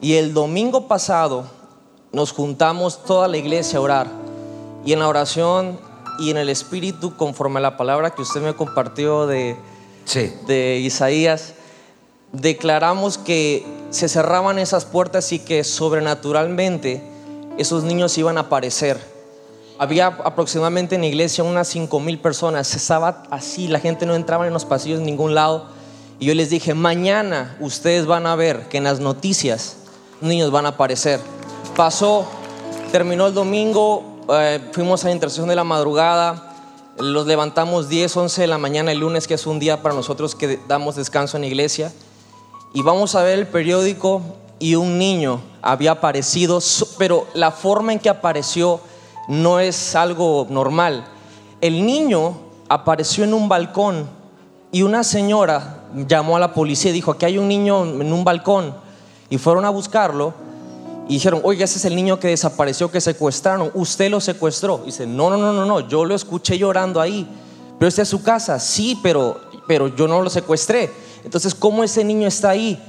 Y 0.00 0.14
el 0.14 0.32
domingo 0.32 0.86
pasado 0.86 1.46
nos 2.14 2.32
juntamos 2.32 3.04
toda 3.04 3.28
la 3.28 3.36
iglesia 3.36 3.78
a 3.78 3.82
orar. 3.82 4.06
Y 4.86 4.92
en 4.92 5.00
la 5.00 5.08
oración 5.08 5.78
y 6.18 6.30
en 6.30 6.36
el 6.36 6.48
espíritu, 6.48 7.16
conforme 7.16 7.58
a 7.58 7.62
la 7.62 7.76
palabra 7.76 8.10
que 8.10 8.22
usted 8.22 8.40
me 8.40 8.54
compartió 8.54 9.26
de, 9.26 9.56
de 10.46 10.78
Isaías, 10.78 11.54
declaramos 12.32 13.18
que 13.18 13.66
se 13.90 14.08
cerraban 14.08 14.58
esas 14.58 14.84
puertas 14.84 15.32
y 15.32 15.40
que 15.40 15.64
sobrenaturalmente 15.64 17.02
esos 17.58 17.82
niños 17.82 18.16
iban 18.16 18.38
a 18.38 18.42
aparecer. 18.42 18.98
Había 19.78 20.06
aproximadamente 20.06 20.94
en 20.94 21.00
la 21.00 21.08
iglesia 21.08 21.42
unas 21.42 21.66
5 21.66 21.98
mil 21.98 22.20
personas. 22.20 22.76
Estaba 22.76 23.24
así, 23.30 23.66
la 23.66 23.80
gente 23.80 24.06
no 24.06 24.14
entraba 24.14 24.46
en 24.46 24.52
los 24.52 24.64
pasillos 24.64 25.00
en 25.00 25.06
ningún 25.06 25.34
lado. 25.34 25.66
Y 26.20 26.26
yo 26.26 26.34
les 26.34 26.48
dije, 26.50 26.74
mañana 26.74 27.56
ustedes 27.58 28.06
van 28.06 28.26
a 28.26 28.36
ver 28.36 28.68
que 28.68 28.78
en 28.78 28.84
las 28.84 29.00
noticias 29.00 29.78
niños 30.20 30.52
van 30.52 30.66
a 30.66 30.70
aparecer 30.70 31.18
pasó, 31.74 32.24
terminó 32.92 33.26
el 33.26 33.34
domingo, 33.34 34.04
eh, 34.30 34.70
fuimos 34.72 35.04
a 35.04 35.08
la 35.08 35.14
intercesión 35.14 35.48
de 35.48 35.56
la 35.56 35.64
madrugada, 35.64 36.52
los 36.98 37.26
levantamos 37.26 37.88
10, 37.88 38.16
11 38.16 38.42
de 38.42 38.46
la 38.46 38.58
mañana 38.58 38.92
el 38.92 38.98
lunes, 38.98 39.26
que 39.26 39.34
es 39.34 39.46
un 39.46 39.58
día 39.58 39.82
para 39.82 39.94
nosotros 39.94 40.34
que 40.36 40.60
damos 40.68 40.94
descanso 40.94 41.36
en 41.36 41.42
la 41.42 41.48
iglesia, 41.48 41.92
y 42.72 42.82
vamos 42.82 43.14
a 43.16 43.22
ver 43.22 43.38
el 43.38 43.46
periódico 43.48 44.22
y 44.60 44.76
un 44.76 44.98
niño 44.98 45.40
había 45.62 45.92
aparecido, 45.92 46.60
pero 46.96 47.26
la 47.34 47.50
forma 47.50 47.92
en 47.92 47.98
que 47.98 48.08
apareció 48.08 48.80
no 49.28 49.58
es 49.58 49.96
algo 49.96 50.46
normal. 50.48 51.04
El 51.60 51.84
niño 51.84 52.36
apareció 52.68 53.24
en 53.24 53.34
un 53.34 53.48
balcón 53.48 54.08
y 54.70 54.82
una 54.82 55.02
señora 55.02 55.84
llamó 56.08 56.36
a 56.36 56.40
la 56.40 56.54
policía 56.54 56.90
y 56.90 56.94
dijo, 56.94 57.16
que 57.16 57.26
hay 57.26 57.38
un 57.38 57.48
niño 57.48 57.84
en 57.84 58.12
un 58.12 58.24
balcón. 58.24 58.74
Y 59.30 59.38
fueron 59.38 59.64
a 59.64 59.70
buscarlo 59.70 60.43
y 61.08 61.14
dijeron, 61.14 61.40
oye, 61.44 61.62
ese 61.62 61.78
es 61.78 61.84
el 61.84 61.94
niño 61.94 62.18
que 62.18 62.28
desapareció, 62.28 62.90
que 62.90 63.00
secuestraron, 63.00 63.70
usted 63.74 64.10
lo 64.10 64.20
secuestró. 64.20 64.80
Y 64.84 64.86
dice, 64.86 65.06
no, 65.06 65.28
no, 65.28 65.36
no, 65.36 65.52
no, 65.52 65.66
no, 65.66 65.80
yo 65.80 66.04
lo 66.04 66.14
escuché 66.14 66.56
llorando 66.56 67.00
ahí. 67.00 67.28
Pero 67.78 67.88
esta 67.88 68.02
es 68.02 68.08
su 68.08 68.22
casa, 68.22 68.58
sí, 68.58 68.98
pero, 69.02 69.38
pero 69.66 69.88
yo 69.88 70.08
no 70.08 70.22
lo 70.22 70.30
secuestré. 70.30 70.90
Entonces, 71.22 71.54
¿cómo 71.54 71.84
ese 71.84 72.04
niño 72.04 72.26
está 72.26 72.50
ahí? 72.50 72.82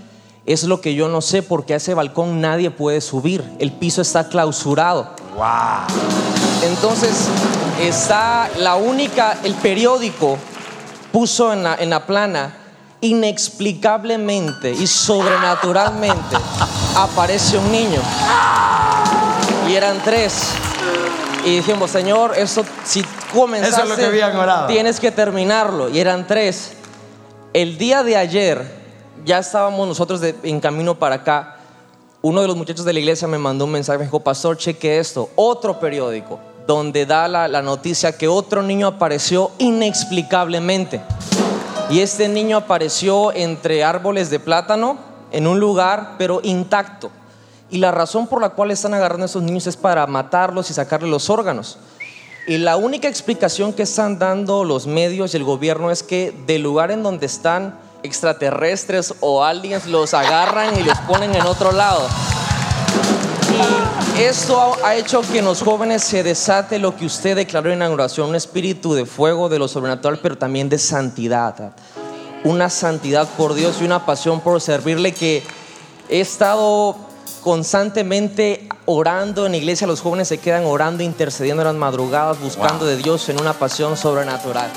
Es 0.45 0.63
lo 0.63 0.79
que 0.79 0.93
yo 0.95 1.09
no 1.09 1.21
sé, 1.21 1.43
porque 1.43 1.73
a 1.73 1.77
ese 1.77 1.93
balcón 1.93 2.39
nadie 2.39 2.71
puede 2.71 3.01
subir. 3.01 3.43
El 3.59 3.73
piso 3.73 4.01
está 4.01 4.29
clausurado. 4.29 5.09
Wow. 5.35 6.69
Entonces, 6.69 7.27
está 7.81 8.49
la 8.59 8.75
única, 8.75 9.39
el 9.43 9.55
periódico 9.55 10.37
puso 11.11 11.51
en 11.51 11.63
la, 11.63 11.75
en 11.75 11.89
la 11.89 12.05
plana 12.05 12.57
inexplicablemente 13.01 14.71
y 14.71 14.87
sobrenaturalmente 14.87 16.37
aparece 16.95 17.57
un 17.57 17.71
niño. 17.71 18.01
Y 19.67 19.75
eran 19.75 20.01
tres. 20.03 20.49
Y 21.43 21.57
dijimos, 21.57 21.91
Señor, 21.91 22.33
eso 22.37 22.63
si 22.83 23.03
comenzaste, 23.33 24.09
tienes 24.67 24.99
que 24.99 25.11
terminarlo. 25.11 25.89
Y 25.89 25.99
eran 25.99 26.25
tres. 26.25 26.73
El 27.53 27.77
día 27.77 28.03
de 28.03 28.17
ayer, 28.17 28.65
ya 29.25 29.39
estábamos 29.39 29.87
nosotros 29.87 30.21
en 30.43 30.59
camino 30.59 30.95
para 30.95 31.15
acá. 31.15 31.57
Uno 32.21 32.41
de 32.41 32.47
los 32.47 32.57
muchachos 32.57 32.85
de 32.85 32.93
la 32.93 32.99
iglesia 32.99 33.27
me 33.27 33.37
mandó 33.37 33.65
un 33.65 33.71
mensaje, 33.71 33.99
me 33.99 34.05
dijo, 34.05 34.19
pastor, 34.19 34.57
cheque 34.57 34.97
esto. 34.97 35.29
Otro 35.35 35.79
periódico 35.79 36.39
donde 36.65 37.05
da 37.05 37.27
la, 37.27 37.47
la 37.47 37.61
noticia 37.61 38.17
que 38.17 38.27
otro 38.27 38.63
niño 38.63 38.87
apareció 38.87 39.51
inexplicablemente. 39.59 41.01
Y 41.91 41.99
este 41.99 42.27
niño 42.27 42.57
apareció 42.57 43.31
entre 43.31 43.83
árboles 43.83 44.31
de 44.31 44.39
plátano 44.39 44.97
en 45.35 45.47
un 45.47 45.59
lugar, 45.59 46.15
pero 46.17 46.39
intacto. 46.43 47.11
Y 47.69 47.79
la 47.79 47.91
razón 47.91 48.27
por 48.27 48.39
la 48.39 48.51
cual 48.51 48.71
están 48.71 48.93
agarrando 48.93 49.23
a 49.23 49.25
esos 49.25 49.43
niños 49.43 49.67
es 49.67 49.75
para 49.75 50.07
matarlos 50.07 50.69
y 50.69 50.73
sacarle 50.73 51.09
los 51.09 51.29
órganos. 51.29 51.77
Y 52.47 52.57
la 52.57 52.77
única 52.77 53.09
explicación 53.09 53.73
que 53.73 53.83
están 53.83 54.17
dando 54.17 54.63
los 54.63 54.87
medios 54.87 55.33
y 55.33 55.37
el 55.37 55.43
gobierno 55.43 55.91
es 55.91 56.03
que 56.03 56.33
del 56.47 56.63
lugar 56.63 56.89
en 56.91 57.03
donde 57.03 57.25
están 57.25 57.75
extraterrestres 58.01 59.13
o 59.19 59.43
aliens 59.43 59.87
los 59.87 60.13
agarran 60.13 60.79
y 60.79 60.83
los 60.83 60.97
ponen 60.99 61.35
en 61.35 61.45
otro 61.45 61.73
lado. 61.73 62.07
Y 64.17 64.21
esto 64.21 64.77
ha 64.85 64.95
hecho 64.95 65.21
que 65.21 65.39
en 65.39 65.45
los 65.45 65.61
jóvenes 65.61 66.01
se 66.01 66.23
desate 66.23 66.79
lo 66.79 66.95
que 66.95 67.05
usted 67.05 67.35
declaró 67.35 67.69
en 67.71 67.79
inauguración, 67.79 68.29
un 68.29 68.35
espíritu 68.35 68.93
de 68.93 69.05
fuego, 69.05 69.49
de 69.49 69.59
lo 69.59 69.67
sobrenatural, 69.67 70.19
pero 70.21 70.37
también 70.37 70.69
de 70.69 70.77
santidad. 70.77 71.73
Una 72.45 72.69
santidad 72.69 73.27
por 73.37 73.55
Dios 73.55 73.77
y 73.81 73.85
una 73.85 74.05
pasión 74.05 74.39
por 74.39 74.61
servirle 74.61 75.13
que 75.13 75.43
he 76.07 76.21
estado 76.21 76.95
constantemente 77.43 78.69
orando 78.85 79.45
en 79.45 79.51
la 79.51 79.57
iglesia, 79.57 79.87
los 79.87 79.99
jóvenes 79.99 80.27
se 80.27 80.37
quedan 80.37 80.65
orando, 80.65 81.03
intercediendo 81.03 81.63
en 81.63 81.67
las 81.67 81.75
madrugadas, 81.75 82.39
buscando 82.39 82.85
de 82.85 82.97
Dios 82.97 83.27
en 83.29 83.41
una 83.41 83.53
pasión 83.53 83.97
sobrenatural. 83.97 84.71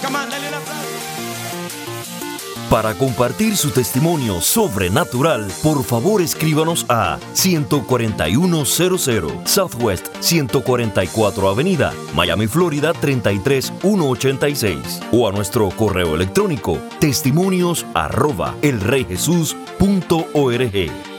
Para 2.71 2.95
compartir 2.95 3.57
su 3.57 3.71
testimonio 3.71 4.41
sobrenatural, 4.43 5.51
por 5.63 5.83
favor 5.85 6.21
escríbanos 6.21 6.85
a 6.91 7.19
14100 7.33 9.47
Southwest 9.47 10.09
144 10.21 11.49
Avenida, 11.49 11.95
Miami, 12.15 12.47
Florida 12.47 12.93
33186 12.93 15.01
o 15.13 15.27
a 15.27 15.33
nuestro 15.33 15.71
correo 15.71 16.15
electrónico 16.15 16.77
testimonios 17.01 17.87
arroba 17.95 18.55
elreyjesus.org. 18.61 21.18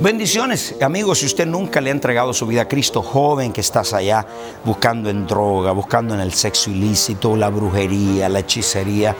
Bendiciones, 0.00 0.76
amigos, 0.80 1.18
si 1.18 1.26
usted 1.26 1.46
nunca 1.46 1.78
le 1.78 1.90
ha 1.90 1.92
entregado 1.92 2.32
su 2.32 2.46
vida 2.46 2.62
a 2.62 2.68
Cristo, 2.68 3.02
joven 3.02 3.52
que 3.52 3.60
estás 3.60 3.92
allá 3.92 4.26
buscando 4.64 5.10
en 5.10 5.26
droga, 5.26 5.72
buscando 5.72 6.14
en 6.14 6.20
el 6.20 6.32
sexo 6.32 6.70
ilícito, 6.70 7.36
la 7.36 7.50
brujería, 7.50 8.30
la 8.30 8.38
hechicería, 8.38 9.14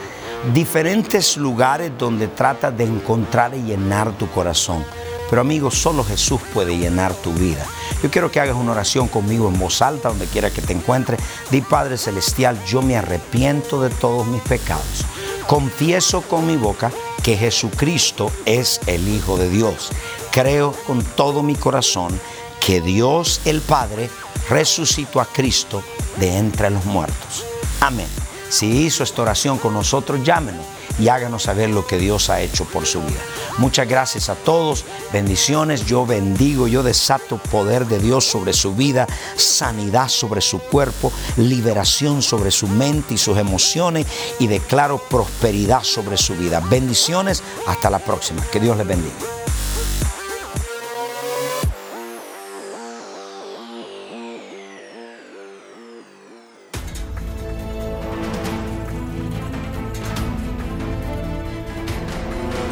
diferentes 0.51 1.37
lugares 1.37 1.91
donde 1.99 2.29
trata 2.29 2.71
de 2.71 2.85
encontrar 2.85 3.53
y 3.53 3.61
llenar 3.61 4.17
tu 4.17 4.27
corazón. 4.31 4.83
Pero 5.29 5.43
amigos, 5.43 5.75
solo 5.75 6.03
Jesús 6.03 6.41
puede 6.51 6.75
llenar 6.75 7.13
tu 7.13 7.31
vida. 7.33 7.63
Yo 8.01 8.09
quiero 8.09 8.31
que 8.31 8.39
hagas 8.39 8.55
una 8.55 8.71
oración 8.71 9.07
conmigo 9.07 9.49
en 9.49 9.59
voz 9.59 9.83
alta, 9.83 10.09
donde 10.09 10.25
quiera 10.25 10.49
que 10.49 10.63
te 10.63 10.73
encuentres. 10.73 11.19
Di 11.51 11.61
Padre 11.61 11.95
Celestial, 11.95 12.57
yo 12.65 12.81
me 12.81 12.97
arrepiento 12.97 13.83
de 13.83 13.91
todos 13.91 14.25
mis 14.25 14.41
pecados. 14.41 15.05
Confieso 15.45 16.23
con 16.23 16.47
mi 16.47 16.57
boca 16.57 16.91
que 17.21 17.37
Jesucristo 17.37 18.31
es 18.45 18.81
el 18.87 19.07
Hijo 19.07 19.37
de 19.37 19.47
Dios. 19.47 19.91
Creo 20.31 20.71
con 20.87 21.03
todo 21.03 21.43
mi 21.43 21.55
corazón 21.55 22.19
que 22.59 22.79
Dios 22.79 23.41
el 23.45 23.61
Padre 23.61 24.09
resucitó 24.49 25.19
a 25.19 25.25
Cristo 25.25 25.83
de 26.17 26.37
entre 26.37 26.69
los 26.69 26.85
muertos. 26.85 27.45
Amén. 27.81 28.07
Si 28.49 28.85
hizo 28.85 29.03
esta 29.03 29.21
oración 29.21 29.57
con 29.57 29.73
nosotros, 29.73 30.23
llámenos 30.23 30.65
y 30.99 31.07
háganos 31.07 31.43
saber 31.43 31.69
lo 31.69 31.87
que 31.87 31.97
Dios 31.97 32.29
ha 32.29 32.41
hecho 32.41 32.65
por 32.65 32.85
su 32.85 33.01
vida. 33.01 33.19
Muchas 33.57 33.87
gracias 33.87 34.29
a 34.29 34.35
todos, 34.35 34.85
bendiciones, 35.11 35.85
yo 35.85 36.05
bendigo, 36.05 36.67
yo 36.67 36.83
desato 36.83 37.37
poder 37.37 37.85
de 37.87 37.99
Dios 37.99 38.25
sobre 38.25 38.53
su 38.53 38.75
vida, 38.75 39.07
sanidad 39.35 40.09
sobre 40.09 40.41
su 40.41 40.59
cuerpo, 40.59 41.11
liberación 41.37 42.21
sobre 42.21 42.51
su 42.51 42.67
mente 42.67 43.15
y 43.15 43.17
sus 43.17 43.37
emociones 43.37 44.05
y 44.39 44.47
declaro 44.47 44.97
prosperidad 44.97 45.83
sobre 45.83 46.17
su 46.17 46.35
vida. 46.35 46.61
Bendiciones, 46.69 47.41
hasta 47.67 47.89
la 47.89 47.99
próxima, 47.99 48.45
que 48.51 48.59
Dios 48.59 48.77
les 48.77 48.87
bendiga. 48.87 49.40